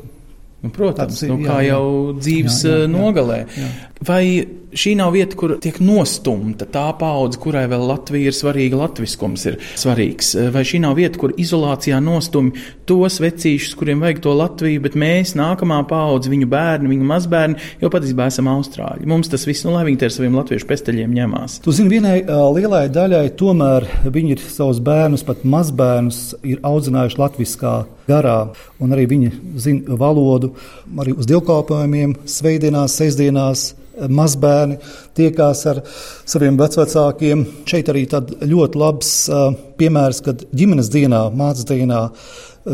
Nu, 0.61 0.69
protams, 0.69 1.23
nu, 1.25 1.39
kā 1.41 1.55
jā, 1.57 1.71
jā. 1.71 1.73
jau 1.73 1.85
dzīves 2.19 2.59
jā, 2.61 2.69
jā, 2.69 2.81
jā. 2.83 2.89
nogalē. 2.93 3.37
Jā. 3.57 3.69
Vai 4.01 4.41
šī 4.73 4.95
nav 4.97 5.11
vieta, 5.13 5.35
kur 5.37 5.51
tiek 5.61 5.75
nostumta 5.83 6.65
tā 6.65 6.87
paudze, 6.97 7.37
kurai 7.41 7.67
vēl 7.69 7.83
Latvija 7.85 8.31
ir 8.31 8.33
svarīga, 8.33 8.79
latviskums 8.79 9.43
ir 9.51 9.57
svarīgs? 9.77 10.31
Vai 10.55 10.63
šī 10.65 10.79
nav 10.81 10.95
vieta, 10.97 11.19
kur 11.21 11.35
izolācijā 11.37 11.99
nostumi 12.01 12.55
tos 12.89 13.19
vecīšus, 13.21 13.75
kuriem 13.77 14.01
vajag 14.01 14.23
to 14.23 14.33
Latviju, 14.39 14.81
bet 14.87 14.97
mēs, 14.97 15.35
nākamā 15.37 15.77
paudze, 15.89 16.31
viņu 16.33 16.49
bērni, 16.49 16.89
viņu 16.95 17.09
mazbērni, 17.11 17.67
jau 17.83 17.91
patiesībā 17.93 18.25
esam 18.31 18.49
austrāļi. 18.49 19.05
Mums 19.11 19.29
tas 19.29 19.45
viss, 19.45 19.67
nu, 19.67 19.75
lai 19.75 19.83
viņi 19.85 20.01
te 20.01 20.09
ar 20.09 20.15
saviem 20.15 20.39
latviešu 20.39 20.69
pesteļiem 20.71 21.13
ņemās. 21.19 21.59
Tu 21.61 21.75
zini, 21.77 21.91
vienai 21.93 22.15
lielai 22.55 22.87
daļai 22.95 23.27
tomēr 23.37 23.85
viņi 24.07 24.33
ir 24.33 24.41
savus 24.47 24.79
bērnus, 24.81 25.25
pat 25.27 25.43
mazbērnus, 25.45 26.23
ir 26.41 26.63
audzinājuši 26.65 27.21
latviskā 27.21 27.75
garā, 28.09 28.39
un 28.81 28.97
arī 28.97 29.05
viņi 29.13 29.29
zina 29.61 29.99
valodu, 30.01 30.55
arī 30.97 31.13
uz 31.13 31.29
dievkalpojumiem, 31.29 32.17
svētdienās, 32.25 32.97
sestdienās. 32.97 33.67
Mazbērni 34.09 34.77
tiekās 35.17 35.65
ar 35.69 35.81
saviem 36.25 36.57
vecākiem. 36.59 37.45
Šeit 37.69 37.91
arī 37.91 38.05
ļoti 38.07 38.81
labs 38.81 39.13
uh, 39.29 39.51
piemērs, 39.79 40.21
kad 40.25 40.45
ģimenes 40.55 40.91
dienā, 40.93 41.25
mācības 41.35 41.69
dienā, 41.69 42.01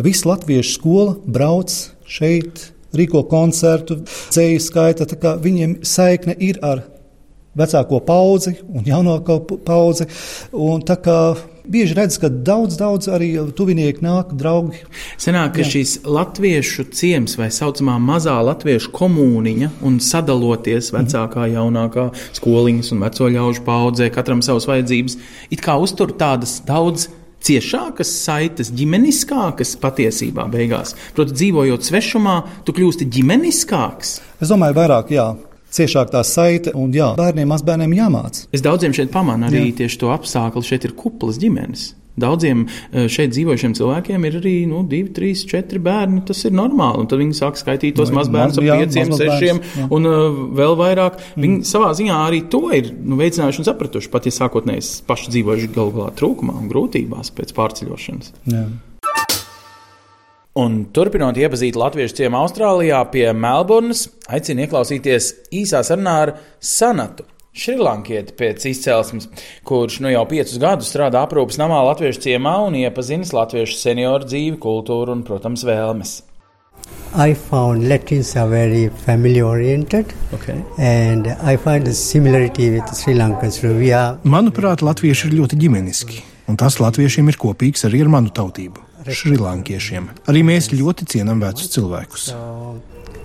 visa 0.06 0.32
latviešu 0.32 0.76
skola 0.78 1.16
brauc 1.26 1.74
šeit, 2.08 2.68
rīko 2.98 3.24
koncertu, 3.30 4.02
ceļu 4.34 4.62
skaita. 4.64 5.08
Viņiem 5.44 5.80
saikne 5.88 6.38
ir 6.40 6.62
ar 6.66 6.86
vecāko 7.58 8.02
paudzi 8.06 8.58
un 8.68 8.86
jaunāko 8.88 9.42
paudzi. 9.66 10.08
Un 10.54 10.84
bieži 11.72 11.98
redz, 11.98 12.18
ka 12.22 12.30
daudz, 12.30 12.78
daudz 12.80 13.10
arī 13.12 13.30
tuvinieki 13.58 14.04
nāk, 14.06 14.34
draugi. 14.38 14.82
Senāk, 15.22 15.56
ka 15.58 15.64
Jā. 15.66 15.72
šīs 15.74 15.94
latviešu 16.08 16.88
ciems 16.96 17.38
vai 17.40 17.50
saucamā 17.54 17.98
mazā 18.02 18.38
latviešu 18.48 18.94
komuniņa 18.96 19.72
un 19.88 20.00
sadaloties 20.04 20.92
mhm. 20.92 20.98
vecākā, 21.00 21.48
jaunākā 21.54 22.10
skoliņas 22.40 22.94
un 22.96 23.06
veco 23.06 23.32
ļaužu 23.38 23.64
paudzē, 23.68 24.12
katram 24.14 24.44
savas 24.46 24.68
vajadzības, 24.70 25.20
it 25.52 25.64
kā 25.64 25.78
uztur 25.82 26.16
tādas 26.18 26.60
daudz 26.68 27.10
ciešākas 27.48 28.12
saites, 28.26 28.72
ģimeniskākas 28.76 29.76
patiesībā 29.82 30.48
beigās. 30.52 30.96
Protams, 31.16 31.38
dzīvojot 31.38 31.86
svešumā, 31.86 32.38
tu 32.66 32.76
kļūsti 32.76 33.08
ģimeniskāks. 33.14 34.18
Es 34.42 34.52
domāju, 34.52 34.80
vairāk, 34.82 35.14
jā 35.14 35.30
ciešāk 35.74 36.12
tā 36.14 36.24
saite. 36.28 36.74
Un, 36.78 36.92
jā, 36.96 37.14
bērniem, 37.18 37.50
mazbērniem 37.52 37.96
jāmācās. 37.98 38.48
Es 38.56 38.66
daudziem 38.66 38.96
šeit 38.98 39.14
pamanu 39.14 39.50
arī 39.50 39.70
jā. 39.70 39.78
tieši 39.84 40.04
to 40.04 40.12
apstākļu. 40.16 40.66
Šeit 40.68 40.88
ir 40.88 40.98
kuplas 40.98 41.40
ģimenes. 41.42 41.92
Daudziem 42.18 42.64
eh, 42.66 43.06
šeit 43.14 43.36
dzīvojušiem 43.36 43.76
cilvēkiem 43.78 44.26
ir 44.26 44.40
arī 44.40 44.54
nu, 44.70 44.82
divi, 44.90 45.12
trīs, 45.14 45.44
četri 45.50 45.78
bērni. 45.84 46.24
Tas 46.26 46.42
ir 46.50 46.56
normāli. 46.58 47.04
Un 47.04 47.12
tad 47.12 47.22
viņi 47.22 47.38
sāk 47.38 47.60
skaitīt 47.62 47.98
tos 48.00 48.12
mazbērnus 48.16 48.58
ar 48.58 48.82
pieciem, 48.82 49.14
sešiem 49.20 49.62
un 49.94 50.10
uh, 50.10 50.42
vēl 50.58 50.74
vairāk. 50.80 51.22
Mm. 51.36 51.46
Viņi 51.46 51.60
savā 51.70 51.94
ziņā 51.98 52.18
arī 52.26 52.42
to 52.50 52.64
ir 52.74 52.90
nu, 52.98 53.20
veicinājuši 53.22 53.62
un 53.62 53.70
sapratuši. 53.70 54.12
Pat 54.14 54.30
ja 54.30 54.34
sākotnēji 54.40 54.88
paši 55.08 55.36
dzīvojuši 55.36 55.72
galu 55.78 55.94
galā 56.00 56.12
trūkumā 56.18 56.58
un 56.58 56.72
grūtībās 56.74 57.34
pēc 57.38 57.54
pārceļošanas. 57.58 58.34
Jā. 58.50 58.66
Un 60.58 60.78
turpinot 60.90 61.38
iepazīt 61.38 61.76
latviešu 61.78 62.16
ciemu 62.18 62.40
Austrālijā 62.40 63.04
pie 63.14 63.28
Melburnas, 63.30 64.08
aicinu 64.26 64.64
ieklausīties 64.64 65.28
īsā 65.54 65.84
sarunā 65.86 66.14
ar 66.24 66.32
Sanatu. 66.58 67.28
Šrilankieti 67.58 68.34
pēc 68.38 68.66
izcelsmes, 68.70 69.28
kurš 69.68 70.00
nu 70.02 70.10
jau 70.10 70.24
piecus 70.30 70.58
gadus 70.62 70.90
strādā 70.90 71.22
aprūpas 71.26 71.60
namā 71.62 71.84
Latviešu 71.92 72.24
ciemā 72.26 72.56
un 72.68 72.78
iepazinis 72.78 73.34
latviešu 73.38 73.78
senioru 73.78 74.30
dzīvi, 74.30 74.58
kultūru 74.62 75.14
un, 75.14 75.22
protams, 75.26 75.66
vēlmes. 75.66 76.16
I 77.14 77.34
found 77.34 77.88
Latins 77.90 78.36
are 78.38 78.50
very 78.50 78.90
family 79.06 79.42
oriented, 79.42 80.14
okay. 80.34 80.58
and 80.78 81.28
I 81.42 81.58
find 81.58 81.88
a 81.88 81.94
similarity 81.94 82.72
with 82.74 82.94
Sri 82.98 83.14
Lankans. 83.18 83.62
Are... 83.62 84.18
Manuprāt, 84.26 84.86
latvieši 84.86 85.30
ir 85.30 85.40
ļoti 85.42 85.62
ģimeniski, 85.66 86.22
un 86.50 86.58
tas 86.62 86.82
latviešiem 86.82 87.34
ir 87.34 87.42
kopīgs 87.42 87.90
arī 87.90 88.06
ar 88.06 88.14
manu 88.18 88.34
tautību 88.34 88.87
šrilankiešiem. 89.14 90.12
Arī 90.28 90.44
mēs 90.48 90.72
ļoti 90.76 91.08
cienām 91.16 91.42
vecus 91.44 91.72
cilvēkus. 91.76 92.32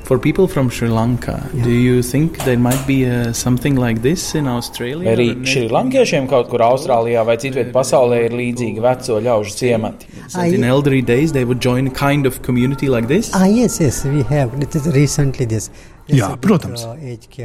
For 0.03 0.18
people 0.18 0.49
from 0.49 0.68
Sri 0.68 0.88
Lanka, 0.88 1.49
yeah. 1.55 1.64
do 1.64 1.71
you 1.71 2.03
think 2.03 2.37
there 2.45 2.59
might 2.59 2.85
be 2.87 3.07
uh, 3.07 3.33
something 3.33 3.77
like 3.77 4.03
this 4.03 4.35
in 4.35 4.49
Australia? 4.49 5.07
Vai 5.07 5.14
arī 5.14 5.29
šrilankiešiem 5.47 6.27
kaut 6.29 6.51
kur 6.51 6.64
Austrālijā 6.66 7.23
vai 7.25 7.38
citviet 7.40 7.71
pasaulē 7.73 8.25
ir 8.27 8.35
līdzīgi 8.35 8.83
veco 8.83 9.21
ļaužu 9.23 9.55
ciemati? 9.61 10.11
So 10.27 10.42
in 10.42 10.66
elderly 10.66 11.03
days 11.07 11.33
they 11.33 11.47
would 11.47 11.62
join 11.62 11.87
a 11.87 11.95
kind 11.95 12.27
of 12.27 12.42
community 12.42 12.90
like 12.90 13.07
this? 13.07 13.31
Ah, 13.33 13.47
yes, 13.47 13.81
yes, 13.81 14.05
we 14.05 14.27
have. 14.29 14.51
Recently 14.92 15.47
this. 15.47 15.71
Jā, 16.11 16.35
protams. 16.37 16.83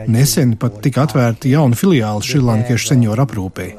Nesen 0.10 0.56
pat 0.58 0.82
tika 0.82 1.06
atvērta 1.06 1.48
jauna 1.52 1.78
filiāla 1.78 2.26
šrilankiešu 2.26 2.96
senioru 2.96 3.28
aprūpē. 3.28 3.74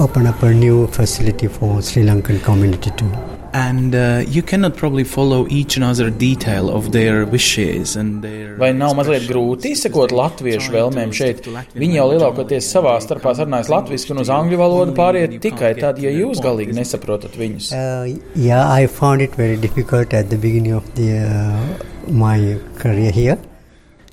Open 0.00 0.26
up 0.26 0.42
a 0.42 0.52
new 0.52 0.86
facility 0.86 1.48
for 1.48 1.82
Sri 1.82 2.08
Lankan 2.08 2.40
community 2.40 2.90
too. 2.96 3.37
And 3.52 3.94
uh, 3.94 4.24
you 4.28 4.42
cannot 4.42 4.76
probably 4.76 5.04
follow 5.04 5.46
each 5.48 5.76
and 5.76 5.84
other 5.84 6.10
detail 6.10 6.68
of 6.68 6.92
their 6.92 7.24
wishes 7.24 7.96
and 7.96 8.22
their 8.22 8.56
Vai 8.60 8.72
nav 8.76 8.94
mazliet 8.98 9.24
grūti 9.28 9.72
izsekot 9.72 10.12
latviešu 10.12 10.72
vēlmēm 10.74 11.14
šeit? 11.16 11.48
Viņi 11.72 11.96
jau 11.96 12.06
lielākoties 12.12 12.68
savā 12.68 12.98
starpā 13.00 13.32
sarunājas 13.38 13.70
latviešu 13.72 14.12
un 14.14 14.22
uz 14.24 14.32
angļu 14.34 14.58
valodu 14.60 14.96
pāriet 14.98 15.38
tikai 15.40 15.72
tad, 15.80 16.00
ja 16.02 16.12
jūs 16.12 16.42
galīgi 16.44 16.76
nesaprotat 16.76 17.38
viņus. 17.40 17.70
Uh, 17.72 18.18
yeah, 18.36 18.68
I 18.68 18.86
found 18.86 19.24
it 19.24 19.34
very 19.34 19.56
difficult 19.56 20.12
at 20.12 20.28
the 20.28 20.36
beginning 20.36 20.76
of 20.76 20.84
the, 20.94 21.24
uh, 21.24 22.12
my 22.12 22.58
career 22.76 23.12
here. 23.12 23.38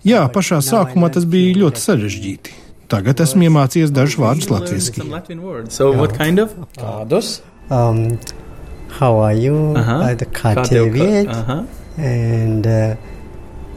Jā, 0.05 0.27
pašā 0.29 0.61
sākumā 0.61 1.09
tas 1.11 1.25
bija 1.25 1.57
ļoti 1.63 1.81
sarežģīti. 1.81 2.55
Tagad 2.93 3.19
esmu 3.25 3.47
iemācījies 3.47 3.91
dažus 3.91 4.19
vārdus 4.21 4.51
latviešu. 4.53 5.07
So, 5.73 5.91
what 5.97 6.13
kind 6.13 6.39
of? 6.39 6.53
Kādus? 6.77 7.39
Um, 7.73 8.19
how 8.99 9.17
are 9.19 9.33
you, 9.33 9.73
uh-huh. 9.75 9.93
uh, 9.93 10.15
the 10.15 10.25
Kateviet, 10.25 11.27
uh-huh. 11.27 11.63
and 11.97 12.65
uh, 12.65 12.95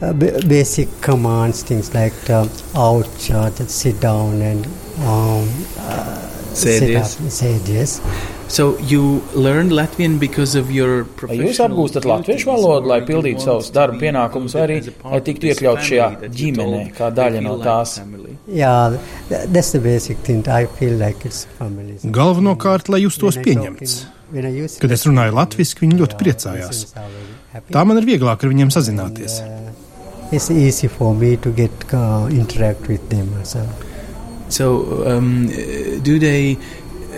uh, 0.00 0.12
b- 0.12 0.38
basic 0.46 0.88
commands, 1.00 1.62
things 1.62 1.92
like 1.94 2.14
uh, 2.30 2.46
ouch, 2.76 3.30
uh, 3.30 3.50
sit 3.66 4.00
down 4.00 4.40
and 4.40 4.66
um, 5.02 5.48
uh, 5.78 6.28
say 6.54 6.78
sit 6.78 6.86
this. 6.86 7.20
Up, 7.20 7.30
say 7.30 7.58
this. 7.58 8.00
So 8.48 8.78
you 8.78 9.22
learned 9.34 9.72
Latvian 9.72 10.18
because 10.18 10.54
of 10.54 10.70
your 10.70 11.04
Vai 11.20 11.36
jūs 11.36 11.58
apgūstat 11.60 12.06
latviešu 12.08 12.48
valodu, 12.48 12.88
lai 12.88 13.02
pildītu 13.04 13.44
savus 13.44 13.68
darba 13.74 13.98
pienākumus, 14.00 14.54
vai 14.56 14.62
arī 14.64 14.78
lai 15.02 15.20
tiktu 15.26 15.50
iekļaut 15.50 15.82
šajā 15.84 16.06
ģimenē, 16.32 16.84
kā 16.96 17.10
daļa 17.12 17.42
no 17.44 17.58
tās? 17.60 17.98
Yeah, 18.46 18.96
that's 19.28 19.74
the 19.76 19.82
basic 19.84 20.22
thing. 20.24 20.46
I 20.48 20.64
feel 20.78 20.96
like 20.96 21.28
it's 21.28 21.44
family. 21.58 21.98
Galvenokārt, 22.06 22.88
lai 22.88 23.02
justos 23.04 23.36
pieņemts. 23.44 23.98
Kad 24.80 24.92
es 24.92 25.06
runāju 25.08 25.36
latviešu, 25.38 25.78
viņi 25.84 26.00
ļoti 26.02 26.18
priecājās. 26.20 26.82
Tā 27.72 27.84
man 27.88 28.00
ir 28.00 28.08
vieglāk 28.08 28.44
ar 28.44 28.52
viņiem 28.52 28.72
sazināties. 28.74 29.40
It's 30.30 30.50
easy 30.52 30.88
for 30.92 31.14
me 31.14 31.36
to 31.40 31.50
get 31.56 31.72
uh, 31.94 32.28
interact 32.28 32.88
with 32.88 33.08
them. 33.08 33.30
So. 33.44 33.64
So, 34.48 34.66
um, 35.08 35.48
do 36.02 36.18
they 36.18 36.56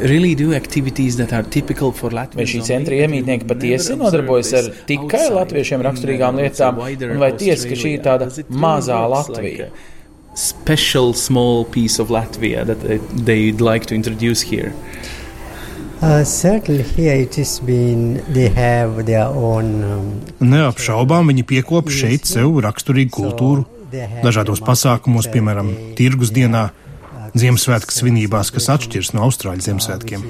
really 0.03 0.35
do 0.35 0.55
activities 0.55 1.17
that 1.17 1.33
are 1.33 1.43
typical 1.43 1.93
for 1.93 2.11
Vai 2.11 2.47
šī 2.49 2.63
centra 2.67 2.97
iemītnieki 2.97 3.47
patiesi 3.47 3.97
nodarbojas 3.99 4.53
ar 4.59 4.71
tikai 4.89 5.27
latviešiem 5.35 5.85
raksturīgām 5.87 6.39
lietām, 6.41 6.79
un 7.11 7.19
vai 7.23 7.33
tiesa, 7.39 7.69
ka 7.69 7.79
šī 7.79 7.95
ir 7.99 8.05
tāda 8.07 8.31
mazā 8.51 9.01
Latvija? 9.11 9.71
Special 10.35 11.13
small 11.15 11.65
piece 11.65 11.99
of 11.99 12.11
Latvia 12.11 12.65
that 12.65 12.81
they- 12.87 13.01
they'd 13.31 13.61
like 13.61 13.87
to 13.87 13.95
introduce 13.95 14.43
here. 14.43 14.73
Uh, 16.01 16.25
certainly 16.25 16.83
here 16.83 17.15
it 17.15 17.35
has 17.37 17.61
been, 17.61 18.25
they 18.33 18.49
have 18.49 19.05
their 19.05 19.27
own. 19.29 19.85
Um, 19.85 20.07
Neapšaubām 20.41 21.29
viņi 21.29 21.45
piekopja 21.45 21.93
šeit 21.93 22.25
sev 22.25 22.57
raksturīgu 22.65 23.13
kultūru. 23.19 23.67
Dažādos 24.25 24.63
pasākumos, 24.65 25.29
piemēram, 25.29 25.69
tirgus 25.99 26.33
dienā, 26.33 26.71
Ziemassvētku 27.37 27.95
svinībās, 27.95 28.49
kas 28.55 28.71
atšķiras 28.73 29.13
no 29.15 29.27
Austrāļu 29.29 29.67
Ziemassvētkiem. 29.69 30.25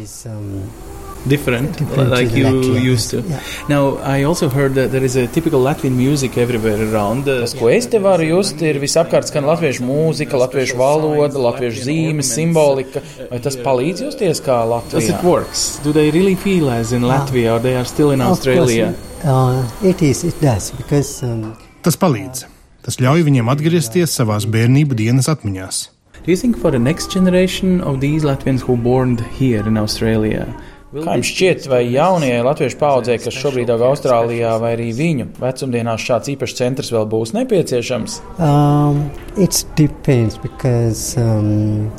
Different, 1.29 1.77
Different 1.77 2.11
like 2.11 2.33
you 2.35 2.47
Latvians, 2.47 2.81
used 2.83 3.11
to. 3.11 3.23
Now, 3.69 3.99
I 3.99 4.23
also 4.23 4.49
heard 4.49 4.75
that 4.75 4.91
there 4.91 5.05
is 5.05 5.17
a 5.17 5.27
typical 5.27 5.61
Latvian 5.63 5.93
music 5.93 6.39
everywhere 6.39 6.81
around. 6.91 7.29
Uh, 7.29 7.41
Tas, 7.45 7.53
ko 7.55 7.69
es 7.69 7.87
te 7.93 7.99
varu 8.01 8.25
just, 8.25 8.63
ir 8.65 8.79
visapkārt 8.81 9.29
skan 9.29 9.45
latviešu 9.45 9.85
mūzika, 9.85 10.39
latviešu 10.41 10.79
valoda, 10.81 11.37
latviešu 11.39 11.85
zīmes, 11.85 12.31
simbolika. 12.33 13.03
Vai 13.31 13.39
tas 13.45 13.57
palīdz 13.61 14.07
justies 14.09 14.41
kā 14.41 14.63
Does 14.91 15.09
it 15.11 15.17
Latvijā? 15.17 15.23
works? 15.29 15.79
Do 15.85 15.93
they 15.93 16.11
really 16.11 16.35
feel 16.37 16.71
as 16.71 16.93
in 16.93 17.03
Latvia, 17.03 17.53
or 17.57 17.59
they 17.61 17.77
are 17.77 17.85
still 17.85 18.13
in 18.13 18.21
Of 18.23 18.39
Australia? 18.39 18.95
course, 19.21 19.25
uh, 19.29 19.87
it 19.87 20.01
is, 20.03 20.25
it 20.25 20.41
does, 20.41 20.71
because 20.71 21.23
um, 21.23 21.55
Tas 21.83 21.97
palīdz. 22.01 22.47
Tas 22.83 22.97
ļauj 22.97 23.23
viņiem 23.29 23.49
atgriezties 23.53 24.17
savās 24.17 24.49
bērnību 24.49 24.97
dienas 24.97 25.29
atmiņās. 25.29 25.89
Do 26.25 26.31
you 26.33 26.37
think 26.37 26.57
for 26.57 26.71
the 26.71 26.79
next 26.79 27.11
generation 27.13 27.81
of 27.81 28.01
these 28.01 28.25
Latvians 28.25 28.61
who 28.61 28.77
born 28.77 29.17
here 29.39 29.67
in 29.67 29.77
Australia? 29.77 30.47
Kā 30.91 31.13
jums 31.15 31.29
šķiet, 31.31 31.67
vai 31.71 31.85
jaunajai 31.87 32.41
latviešu 32.43 32.79
paudzei, 32.81 33.21
kas 33.23 33.37
šobrīd 33.39 33.69
aug 33.71 33.85
Austrālijā, 33.93 34.57
vai 34.59 34.73
arī 34.75 34.89
viņu 34.99 35.29
vecumdienās 35.39 36.03
šāds 36.03 36.33
īpašs 36.33 36.57
centrs 36.59 36.91
vēl 36.91 37.07
būs 37.13 37.31
nepieciešams? 37.37 38.17
um, 41.23 41.93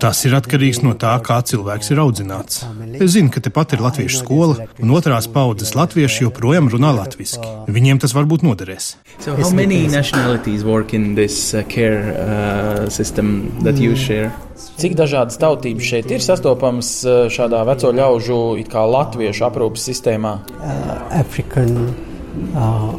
Tas 0.00 0.18
ir 0.28 0.34
atkarīgs 0.36 0.82
no 0.84 0.92
tā, 0.98 1.12
kā 1.24 1.38
cilvēks 1.46 1.90
ir 1.94 2.00
audzināts. 2.02 2.64
Es 3.00 3.14
zinu, 3.14 3.30
ka 3.32 3.40
tepat 3.44 3.74
ir 3.76 3.82
latviešu 3.84 4.20
skola, 4.20 4.66
un 4.80 4.92
otrās 4.96 5.28
paudzes 5.32 5.72
latvieši 5.76 6.26
joprojām 6.26 6.68
runā 6.72 6.92
latviešu. 6.96 7.40
Viņiem 7.70 8.00
tas 8.02 8.14
varbūt 8.16 8.44
noderēs. 8.44 8.92
So, 9.20 9.36
how 9.36 9.50
many 9.50 9.86
nationalities 9.88 10.64
work 10.64 10.92
in 10.94 11.14
this 11.14 11.54
uh, 11.54 11.64
care 11.68 12.12
uh, 12.12 12.88
system 12.88 13.50
that 13.64 13.80
you 13.80 13.96
share? 13.96 14.32
Cik 14.80 14.96
dažādas 14.96 15.40
tautības 15.40 15.86
šeit 15.88 16.10
ir 16.12 16.20
sastopamas 16.24 16.90
eh, 17.04 17.22
šādā 17.32 17.62
veco 17.68 17.92
ļaužu, 17.96 18.40
it 18.60 18.68
kā 18.72 18.84
latviešu 18.84 19.46
aprūpas 19.48 19.86
sistēmā? 19.88 20.34
uh, 20.60 20.90
African, 21.16 21.94
uh, 22.52 22.92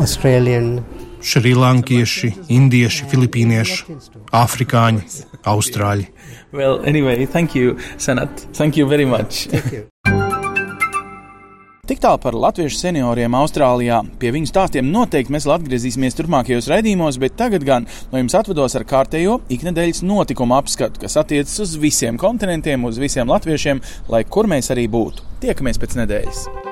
Australian, 0.00 0.78
Šrilankieši, 1.22 2.32
indieši, 2.52 3.06
filipīnieši, 3.12 3.96
afrikāņi, 4.34 5.06
austrāļi. 5.46 6.08
Well, 6.52 6.82
anyway, 6.84 7.26
thank 7.26 7.54
you, 7.54 7.78
Sanat. 7.96 8.46
Thank 8.52 8.76
you 8.76 8.88
very 8.88 9.06
much. 9.06 9.46
Tik 11.82 11.98
tālu 11.98 12.20
par 12.22 12.36
latviešu 12.38 12.78
senioriem 12.78 13.34
Austrālijā. 13.34 13.98
Pie 14.22 14.30
viņu 14.32 14.48
stāstiem 14.48 14.86
noteikti 14.94 15.34
mēs 15.34 15.48
vēl 15.48 15.56
atgriezīsimies 15.58 16.16
turpmākajos 16.16 16.70
raidījumos, 16.70 17.18
bet 17.20 17.34
tagad 17.40 17.66
gan 17.66 17.88
no 18.12 18.22
jums 18.22 18.38
atvados 18.38 18.78
ar 18.78 18.86
kārtējo 18.88 19.40
iknedēļas 19.52 20.04
notikumu 20.06 20.56
apskatu, 20.60 21.02
kas 21.02 21.18
attiecas 21.20 21.58
uz 21.66 21.76
visiem 21.82 22.20
kontinentiem, 22.22 22.86
uz 22.88 23.02
visiem 23.02 23.28
latviešiem, 23.28 23.82
lai 24.14 24.22
kur 24.24 24.48
mēs 24.48 24.70
arī 24.72 24.86
būtu. 24.88 25.26
Tiekamies 25.42 25.82
pēc 25.82 25.98
nedēļas! 26.04 26.71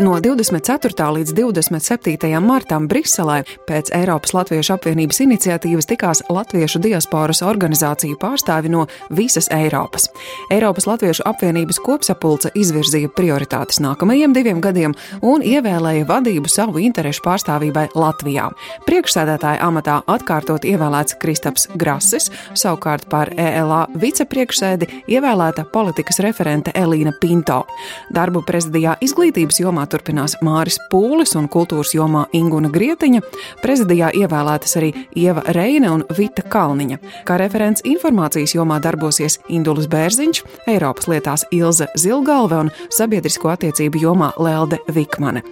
No 0.00 0.18
24. 0.20 1.12
līdz 1.14 1.32
27. 1.32 2.40
martam 2.42 2.88
Briselē 2.90 3.44
pēc 3.68 3.92
Eiropas 3.94 4.32
Latviešu 4.34 4.72
apvienības 4.74 5.20
iniciatīvas 5.22 5.86
tikās 5.86 6.22
Latviešu 6.34 6.80
diasporas 6.82 7.44
organizāciju 7.46 8.18
pārstāvi 8.18 8.72
no 8.74 8.88
visas 9.14 9.46
Eiropas. 9.54 10.08
Eiropas 10.50 10.88
Latviešu 10.90 11.22
apvienības 11.30 11.78
kopsapulce 11.78 12.50
izvirzīja 12.58 13.12
prioritātes 13.14 13.78
nākamajiem 13.84 14.34
diviem 14.34 14.58
gadiem 14.64 14.96
un 15.22 15.46
ievēlēja 15.46 16.08
vadību 16.10 16.50
savu 16.50 16.82
interešu 16.82 17.22
pārstāvībai 17.28 17.86
Latvijā. 17.94 18.48
Priekšsēdētāja 18.90 19.62
amatā 19.62 20.00
atkārtot 20.10 20.66
ievēlēts 20.66 21.20
Kristaps 21.22 21.68
Grasis, 21.78 22.32
savukārt 22.50 23.06
par 23.14 23.30
ELA 23.38 23.84
vicepriekšsēdi 23.94 24.90
ievēlēta 25.06 25.68
politikas 25.70 26.18
referente 26.26 26.74
Elīna 26.74 27.14
Pinto. 27.22 27.62
Darbu 28.10 28.42
prezidijā 28.42 28.98
izglītības 28.98 29.62
jomā 29.62 29.83
turpinās 29.90 30.36
Māris 30.44 30.78
Pūlis 30.92 31.34
un 31.38 31.48
kultūras 31.52 31.94
jomā 31.96 32.24
Inguna 32.36 32.70
Grietiņa. 32.74 33.22
Prezidijā 33.62 34.10
ievēlētas 34.16 34.76
arī 34.80 34.92
Ieva 35.16 35.44
Reine 35.56 35.90
un 35.94 36.04
Vita 36.18 36.42
Kalniņa. 36.42 37.00
Kā 37.28 37.38
referents 37.40 37.84
informācijas 37.88 38.56
jomā 38.56 38.80
darbosies 38.84 39.40
Indulis 39.48 39.88
Bērziņš, 39.92 40.42
Eiropas 40.74 41.10
lietās 41.10 41.46
Ilze 41.54 41.88
Zilgalve 41.98 42.64
un 42.66 42.72
sabiedrisko 42.94 43.54
attiecību 43.54 44.04
jomā 44.06 44.32
Lelde 44.40 44.80
Vikmane. 44.92 45.44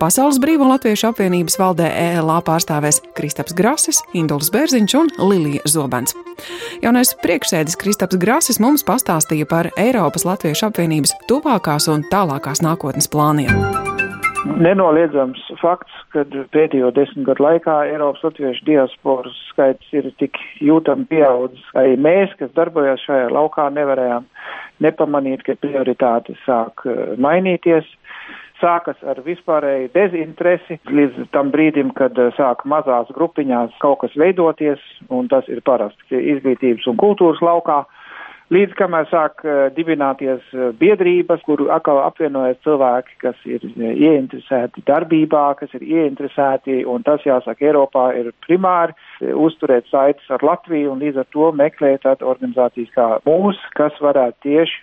Pasaules 0.00 0.40
Brīvo 0.42 0.66
Latviešu 0.66 1.06
apvienības 1.12 1.54
valdē 1.60 1.86
ELA 1.86 2.40
pārstāvēs 2.42 2.98
Kristaps 3.14 3.54
Grasis, 3.54 4.00
Induls 4.18 4.50
Bērziņš 4.54 4.94
un 4.98 5.10
Lilija 5.30 5.62
Zobens. 5.70 6.16
Jaunais 6.82 7.14
priekšsēdis 7.22 7.78
Kristaps 7.78 8.18
Grasis 8.18 8.58
mums 8.62 8.82
pastāstīja 8.86 9.46
par 9.50 9.70
Eiropas 9.78 10.26
Latviešu 10.26 10.66
apvienības 10.72 11.14
tuvākās 11.30 11.86
un 11.94 12.02
tālākās 12.10 12.64
nākotnes 12.66 13.10
plāniem. 13.10 13.54
Nenoliedzams 14.44 15.40
fakts, 15.56 15.94
ka 16.12 16.26
pēdējo 16.52 16.90
desmit 16.92 17.24
gadu 17.30 17.46
laikā 17.46 17.78
Eiropas 17.88 18.26
latviešu 18.26 18.66
diasporas 18.66 19.38
skaits 19.48 19.94
ir 19.96 20.10
tik 20.20 20.36
jūtami 20.60 21.06
pieaudzis. 21.08 21.64
Arī 21.78 21.94
mēs, 21.96 22.34
kas 22.40 22.52
darbojās 22.58 23.06
šajā 23.06 23.30
laukā, 23.32 23.70
nevarējām 23.72 24.26
nepamanīt, 24.84 25.46
ka 25.46 25.56
prioritātes 25.62 26.40
sāk 26.44 26.84
eh, 26.84 27.14
mainīties. 27.20 27.88
Sākas 28.62 29.00
ar 29.02 29.18
vispārēju 29.26 29.90
dezinteresi 29.96 30.78
līdz 30.86 31.26
tam 31.34 31.50
brīdim, 31.54 31.90
kad 31.98 32.18
eh, 32.22 32.30
sāk 32.36 32.62
mazās 32.70 33.10
grupiņās 33.16 33.74
kaut 33.82 34.04
kas 34.04 34.14
veidoties, 34.18 34.82
un 35.10 35.26
tas 35.28 35.48
ir 35.50 35.62
parasti 35.66 36.20
izglītības 36.34 36.86
un 36.90 37.00
kultūras 37.00 37.42
laukā. 37.42 37.82
Līdz 38.52 38.74
kamēr 38.76 39.06
sāk 39.08 39.40
uh, 39.42 39.70
dibināties 39.74 40.42
uh, 40.52 40.68
biedrības, 40.76 41.40
kur 41.46 41.62
atkal 41.72 42.02
apvienojas 42.04 42.58
cilvēki, 42.62 43.16
kas 43.22 43.38
ir 43.48 43.64
ieinteresēti 43.72 44.84
darbībā, 44.86 45.46
kas 45.58 45.72
ir 45.78 45.86
ieinteresēti, 45.88 46.82
un 46.84 47.02
tas, 47.06 47.24
jāsaka, 47.24 47.64
Eiropā 47.64 48.10
ir 48.20 48.28
primāri 48.44 48.92
uzturēt 49.32 49.88
saites 49.90 50.30
ar 50.34 50.44
Latviju 50.44 50.92
un 50.94 51.02
līdz 51.04 51.22
ar 51.22 51.30
to 51.34 51.50
meklēt 51.56 52.04
tādu 52.04 52.28
organizācijas 52.32 52.92
kā 52.96 53.08
mūs, 53.28 53.60
kas 53.78 53.96
varētu 54.04 54.48
tieši 54.48 54.82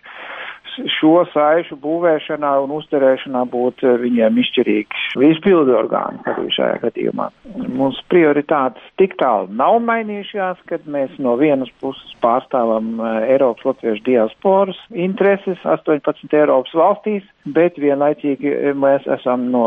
šo 1.00 1.24
saišu 1.32 1.76
būvēšanā 1.82 2.52
un 2.64 2.74
uzturēšanā 2.78 3.44
būt 3.52 3.84
uh, 3.86 3.98
viņiem 4.02 4.38
izšķirīgs 4.44 5.16
izpildu 5.32 5.76
orgāni 5.78 6.22
arī 6.32 6.48
šajā 6.56 6.78
gadījumā. 6.86 7.28
Mums 7.76 8.00
prioritātes 8.12 8.84
tik 9.02 9.18
tālu 9.20 9.50
nav 9.58 9.80
mainījušās, 9.88 10.62
kad 10.72 10.88
mēs 10.92 11.18
no 11.20 11.36
vienas 11.42 11.72
puses 11.84 12.16
pārstāvam 12.24 12.94
uh, 13.00 13.20
Eiropas 13.28 13.68
latviešu 13.72 14.06
diasporas 14.08 14.80
intereses 14.92 15.60
18 15.68 16.38
Eiropas 16.40 16.76
valstīs, 16.78 17.28
bet 17.52 17.80
vienlaicīgi 17.82 18.74
mēs 18.78 19.08
esam 19.20 19.50
no 19.54 19.66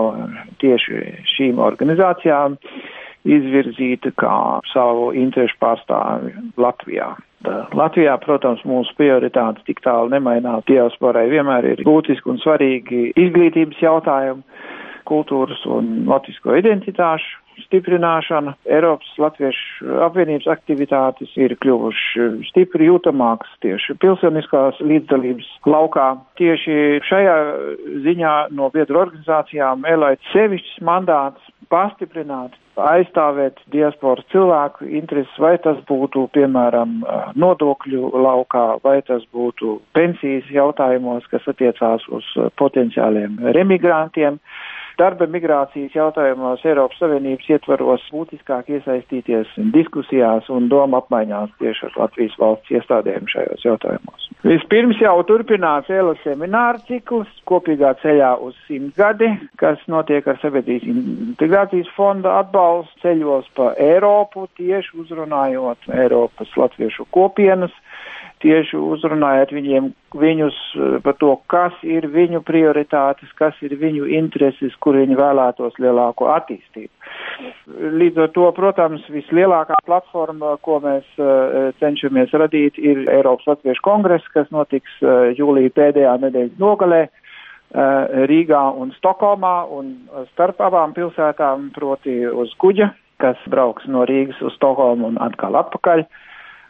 tieši 0.62 1.00
šīm 1.34 1.60
organizācijām 1.62 2.56
izvirzīta 3.24 4.12
kā 4.20 4.38
savu 4.72 5.12
interešu 5.16 5.56
pārstāvi 5.62 6.34
Latvijā. 6.60 7.14
Latvijā, 7.76 8.14
protams, 8.24 8.62
mūsu 8.68 8.94
prioritātes 8.96 9.64
tik 9.68 9.82
tālu 9.84 10.12
nemainās. 10.12 10.64
Diasporai 10.68 11.26
vienmēr 11.32 11.74
ir 11.74 11.84
būtiski 11.84 12.30
un 12.32 12.40
svarīgi 12.40 13.10
izglītības 13.20 13.82
jautājumi, 13.84 14.44
kultūras 15.08 15.60
un 15.68 16.06
latvisko 16.08 16.56
identitāšu 16.56 17.44
stiprināšana. 17.66 18.54
Eiropas 18.66 19.10
Latviešu 19.20 19.98
apvienības 20.06 20.48
aktivitātes 20.54 21.34
ir 21.38 21.54
kļuvuši 21.62 22.28
stipri 22.48 22.88
jūtamākas 22.88 23.52
tieši 23.64 23.96
pilsoniskās 24.02 24.80
līdzdalības 24.82 25.50
laukā. 25.70 26.08
Tieši 26.40 26.78
šajā 27.08 27.36
ziņā 28.06 28.34
no 28.58 28.70
biedru 28.74 29.04
organizācijām 29.04 29.86
Elait 29.90 30.22
sevišķs 30.32 30.80
mandāts 30.88 31.53
pastiprināt, 31.72 32.54
aizstāvēt 32.80 33.60
diasporas 33.72 34.26
cilvēku 34.32 34.86
intereses, 34.98 35.34
vai 35.40 35.54
tas 35.62 35.78
būtu, 35.88 36.26
piemēram, 36.34 37.00
nodokļu 37.40 38.10
laukā, 38.24 38.66
vai 38.84 38.98
tas 39.06 39.24
būtu 39.34 39.78
pensijas 39.96 40.48
jautājumos, 40.52 41.26
kas 41.32 41.46
attiecās 41.50 42.06
uz 42.12 42.30
potenciāliem 42.60 43.38
remigrantiem 43.56 44.40
darba 44.98 45.26
migrācijas 45.30 45.94
jautājumos 45.96 46.62
Eiropas 46.66 47.00
Savienības 47.02 47.48
ietvaros 47.54 48.04
būtiskāk 48.14 48.70
iesaistīties 48.76 49.50
diskusijās 49.74 50.48
un 50.52 50.68
doma 50.72 51.00
apmaiņās 51.02 51.54
tieši 51.62 51.88
ar 51.88 51.98
Latvijas 52.04 52.36
valsts 52.40 52.74
iestādēm 52.74 53.28
šajos 53.30 53.66
jautājumos. 53.66 54.28
Vispirms 54.44 55.00
jau 55.00 55.16
turpinās 55.28 55.88
ēla 55.92 56.14
semināra 56.22 56.82
cikls 56.88 57.30
kopīgā 57.48 57.94
ceļā 58.02 58.34
uz 58.44 58.56
simtgadi, 58.68 59.30
kas 59.60 59.82
notiek 59.90 60.26
ar 60.28 60.40
sabiedrības 60.42 60.88
integrācijas 60.90 61.90
fonda 61.96 62.38
atbalstu 62.42 63.06
ceļos 63.06 63.48
pa 63.56 63.72
Eiropu, 63.80 64.46
tieši 64.60 64.98
uzrunājot 65.04 65.90
Eiropas 65.94 66.52
latviešu 66.60 67.08
kopienas 67.14 67.74
tieši 68.44 68.76
uzrunājot 68.76 69.54
viņiem, 69.56 69.90
viņus 70.14 70.56
eh, 70.74 70.96
par 71.04 71.16
to, 71.20 71.34
kas 71.50 71.74
ir 71.86 72.06
viņu 72.12 72.42
prioritātes, 72.46 73.30
kas 73.38 73.56
ir 73.64 73.74
viņu 73.80 74.08
intereses, 74.18 74.74
kur 74.84 74.98
viņi 74.98 75.18
vēlētos 75.18 75.78
lielāko 75.82 76.30
attīstību. 76.34 76.90
Līdz 78.00 78.22
ar 78.26 78.32
to, 78.34 78.46
protams, 78.56 79.04
vislielākā 79.12 79.80
platforma, 79.86 80.54
ko 80.62 80.78
mēs 80.84 81.06
uh, 81.18 81.72
cenšamies 81.80 82.32
radīt, 82.36 82.78
ir 82.78 83.04
Eiropas 83.10 83.48
Latviešu 83.50 83.82
kongress, 83.84 84.28
kas 84.34 84.50
notiks 84.54 84.92
uh, 85.02 85.32
jūlija 85.34 85.72
pēdējā 85.74 86.16
nedēļas 86.26 86.58
nogalē. 86.62 87.04
Rīgā 87.74 88.60
un 88.78 88.92
Stokholmā 88.94 89.64
un 89.74 89.88
starp 90.28 90.60
abām 90.62 90.92
pilsētām, 90.94 91.72
proti 91.74 92.20
uz 92.22 92.52
kuģa, 92.62 92.92
kas 93.18 93.40
brauks 93.50 93.88
no 93.90 94.04
Rīgas 94.06 94.38
uz 94.46 94.54
Stokholmu 94.54 95.08
un 95.10 95.18
atkal 95.24 95.58
atpakaļ. 95.58 96.04
Uh, 96.04 96.23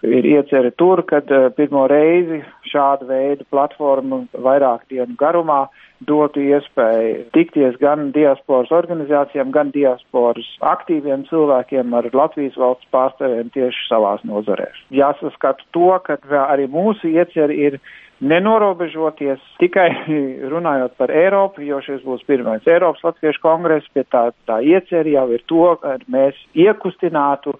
ir 0.04 0.28
iecerē 0.28 0.74
tur, 0.78 1.04
kad 1.08 1.30
uh, 1.32 1.48
pirmo 1.56 1.86
reizi 1.90 2.42
šāda 2.70 3.08
veida 3.08 3.46
platforma 3.50 4.24
vairāk 4.32 4.86
dienu 4.92 5.16
garumā 5.20 5.64
dotu 6.04 6.42
iespēju 6.42 7.28
tikties 7.34 7.76
gan 7.80 8.10
diasporas 8.14 8.72
organizācijām, 8.74 9.52
gan 9.54 9.70
diasporas 9.74 10.46
aktīviem 10.74 11.24
cilvēkiem 11.30 11.94
ar 11.96 12.10
Latvijas 12.12 12.58
valsts 12.60 12.90
pārstāvjiem 12.92 13.52
tieši 13.54 13.86
savās 13.88 14.24
nozarēs. 14.28 14.80
Jāsaskata 14.94 15.64
to, 15.76 15.92
ka 16.04 16.18
arī 16.44 16.68
mūsu 16.70 17.14
ieceri 17.14 17.60
ir 17.68 17.78
nenorobežoties 18.24 19.42
tikai 19.60 19.88
runājot 20.52 20.94
par 21.00 21.12
Eiropu, 21.14 21.64
jo 21.66 21.80
šis 21.84 22.04
būs 22.06 22.24
pirmais 22.28 22.66
Eiropas 22.68 23.02
Latviešu 23.06 23.42
kongress, 23.42 23.90
bet 23.96 24.10
tā, 24.14 24.28
tā 24.48 24.60
ieceri 24.62 25.16
jau 25.16 25.26
ir 25.34 25.44
to, 25.50 25.66
ka 25.82 25.98
mēs 26.12 26.38
iekustinātu 26.54 27.56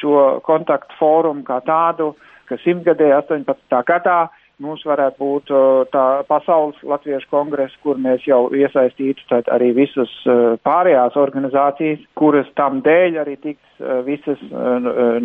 šo 0.00 0.40
kontaktu 0.46 0.98
fórumu 1.00 1.44
kā 1.46 1.60
tādu, 1.66 2.14
ka 2.48 2.58
simtgadē 2.64 3.12
18. 3.18 3.82
gadā 3.88 4.26
mums 4.62 4.84
varētu 4.88 5.20
būt 5.20 5.50
tā 5.92 6.04
pasaules 6.28 6.78
latviešu 6.86 7.28
kongresa, 7.32 7.76
kur 7.84 7.98
mēs 8.00 8.24
jau 8.28 8.46
iesaistītu 8.56 9.26
tad 9.28 9.50
arī 9.52 9.72
visas 9.76 10.12
pārējās 10.64 11.18
organizācijas, 11.20 12.06
kuras 12.16 12.48
tam 12.56 12.80
dēļ 12.86 13.20
arī 13.24 13.36
tiks 13.42 13.84
visas 14.08 14.40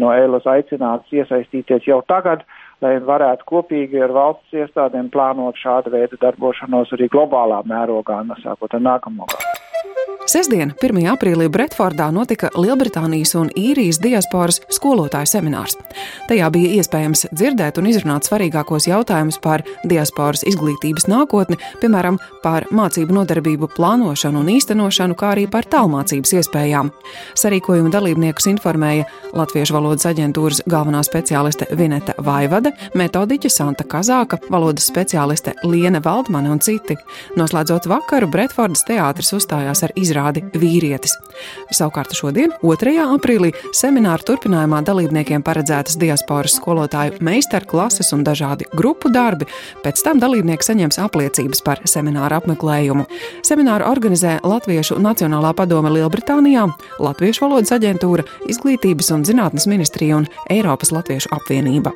no 0.01 0.11
ēlas 0.11 0.49
aicinātas 0.51 1.15
iesaistīties 1.15 1.87
jau 1.87 2.01
tagad, 2.11 2.43
lai 2.83 2.97
varētu 3.07 3.47
kopīgi 3.47 4.03
ar 4.03 4.15
valsts 4.15 4.61
iestādēm 4.63 5.11
plānot 5.13 5.59
šādu 5.63 5.95
veidu 5.95 6.19
darbošanos 6.21 6.91
arī 6.97 7.07
globālā 7.13 7.63
mērogā, 7.71 8.23
sākot 8.43 8.75
ar 8.75 8.87
nākamo 8.91 9.31
gadu. 9.31 9.60
Sesdien, 10.31 10.69
1. 10.79 10.95
aprīlī 11.11 11.49
Bretfordā 11.51 12.05
notika 12.15 12.47
Lielbritānijas 12.55 13.33
un 13.35 13.49
Īrijas 13.59 13.97
diasporas 13.99 14.61
skolotāju 14.71 15.27
seminārs. 15.27 15.73
Tajā 16.29 16.45
bija 16.53 16.77
iespējams 16.79 17.25
dzirdēt 17.33 17.81
un 17.81 17.89
izrunāt 17.89 18.29
svarīgākos 18.29 18.87
jautājumus 18.87 19.41
par 19.43 19.65
diasporas 19.91 20.45
izglītības 20.47 21.09
nākotni, 21.11 21.57
piemēram, 21.81 22.15
par 22.45 22.63
mācību 22.71 23.17
nodarbību 23.17 23.67
plānošanu 23.75 24.39
un 24.39 24.53
īstenošanu, 24.53 25.17
kā 25.19 25.33
arī 25.33 25.49
par 25.51 25.67
tālmācības 25.67 26.31
iespējām. 26.39 26.93
Sarīkojuma 27.35 27.91
dalībniekus 27.91 28.47
informēja 28.53 29.09
Latviešu 29.35 29.75
valodas 29.75 30.07
aģentūras 30.13 30.63
galvenā 30.71 31.03
speciāliste 31.03 31.67
Vineta 31.75 32.15
Vaivade, 32.23 32.71
metodiķe 32.95 33.51
Santa 33.51 33.83
Kazāka, 33.83 34.39
valodas 34.47 34.87
speciāliste 34.87 35.57
Liene 35.67 35.99
Valdmane 36.07 36.55
un 36.55 36.63
citi. 36.63 36.95
Noslēdzot 37.35 37.91
vakaru, 37.91 38.31
Bretfordas 38.31 38.87
teātris 38.87 39.35
uzstājās 39.35 39.83
ar 39.83 39.95
izrādi 39.99 40.20
izrādi 40.21 40.43
vīrietis. 40.53 41.17
Savukārt 41.73 42.13
šodien, 42.15 42.53
2. 42.61 42.93
aprīlī, 43.15 43.51
semināra 43.73 44.21
turpinājumā 44.25 44.81
dalībniekiem 44.85 45.43
paredzētas 45.43 45.97
diasporas 45.97 46.57
skolotāju 46.59 47.21
meistarklases 47.21 48.13
un 48.13 48.23
dažādi 48.23 48.67
grupu 48.75 49.11
darbi. 49.11 49.47
Pēc 49.83 50.03
tam 50.03 50.19
dalībnieki 50.21 50.67
saņems 50.67 50.99
apliecības 51.01 51.63
par 51.65 51.81
semināru 51.85 52.37
apmeklējumu. 52.41 53.07
Semināru 53.47 53.87
organizē 53.89 54.39
Latviešu 54.43 54.99
Nacionālā 55.01 55.53
padome 55.55 55.93
Lielbritānijā, 55.97 56.67
Latviešu 56.99 57.47
valodas 57.47 57.73
aģentūra, 57.77 58.27
Izglītības 58.51 59.11
un 59.15 59.25
zinātnes 59.27 59.67
ministrija 59.71 60.21
un 60.21 60.29
Eiropas 60.51 60.93
Latviešu 60.93 61.33
apvienība. 61.35 61.95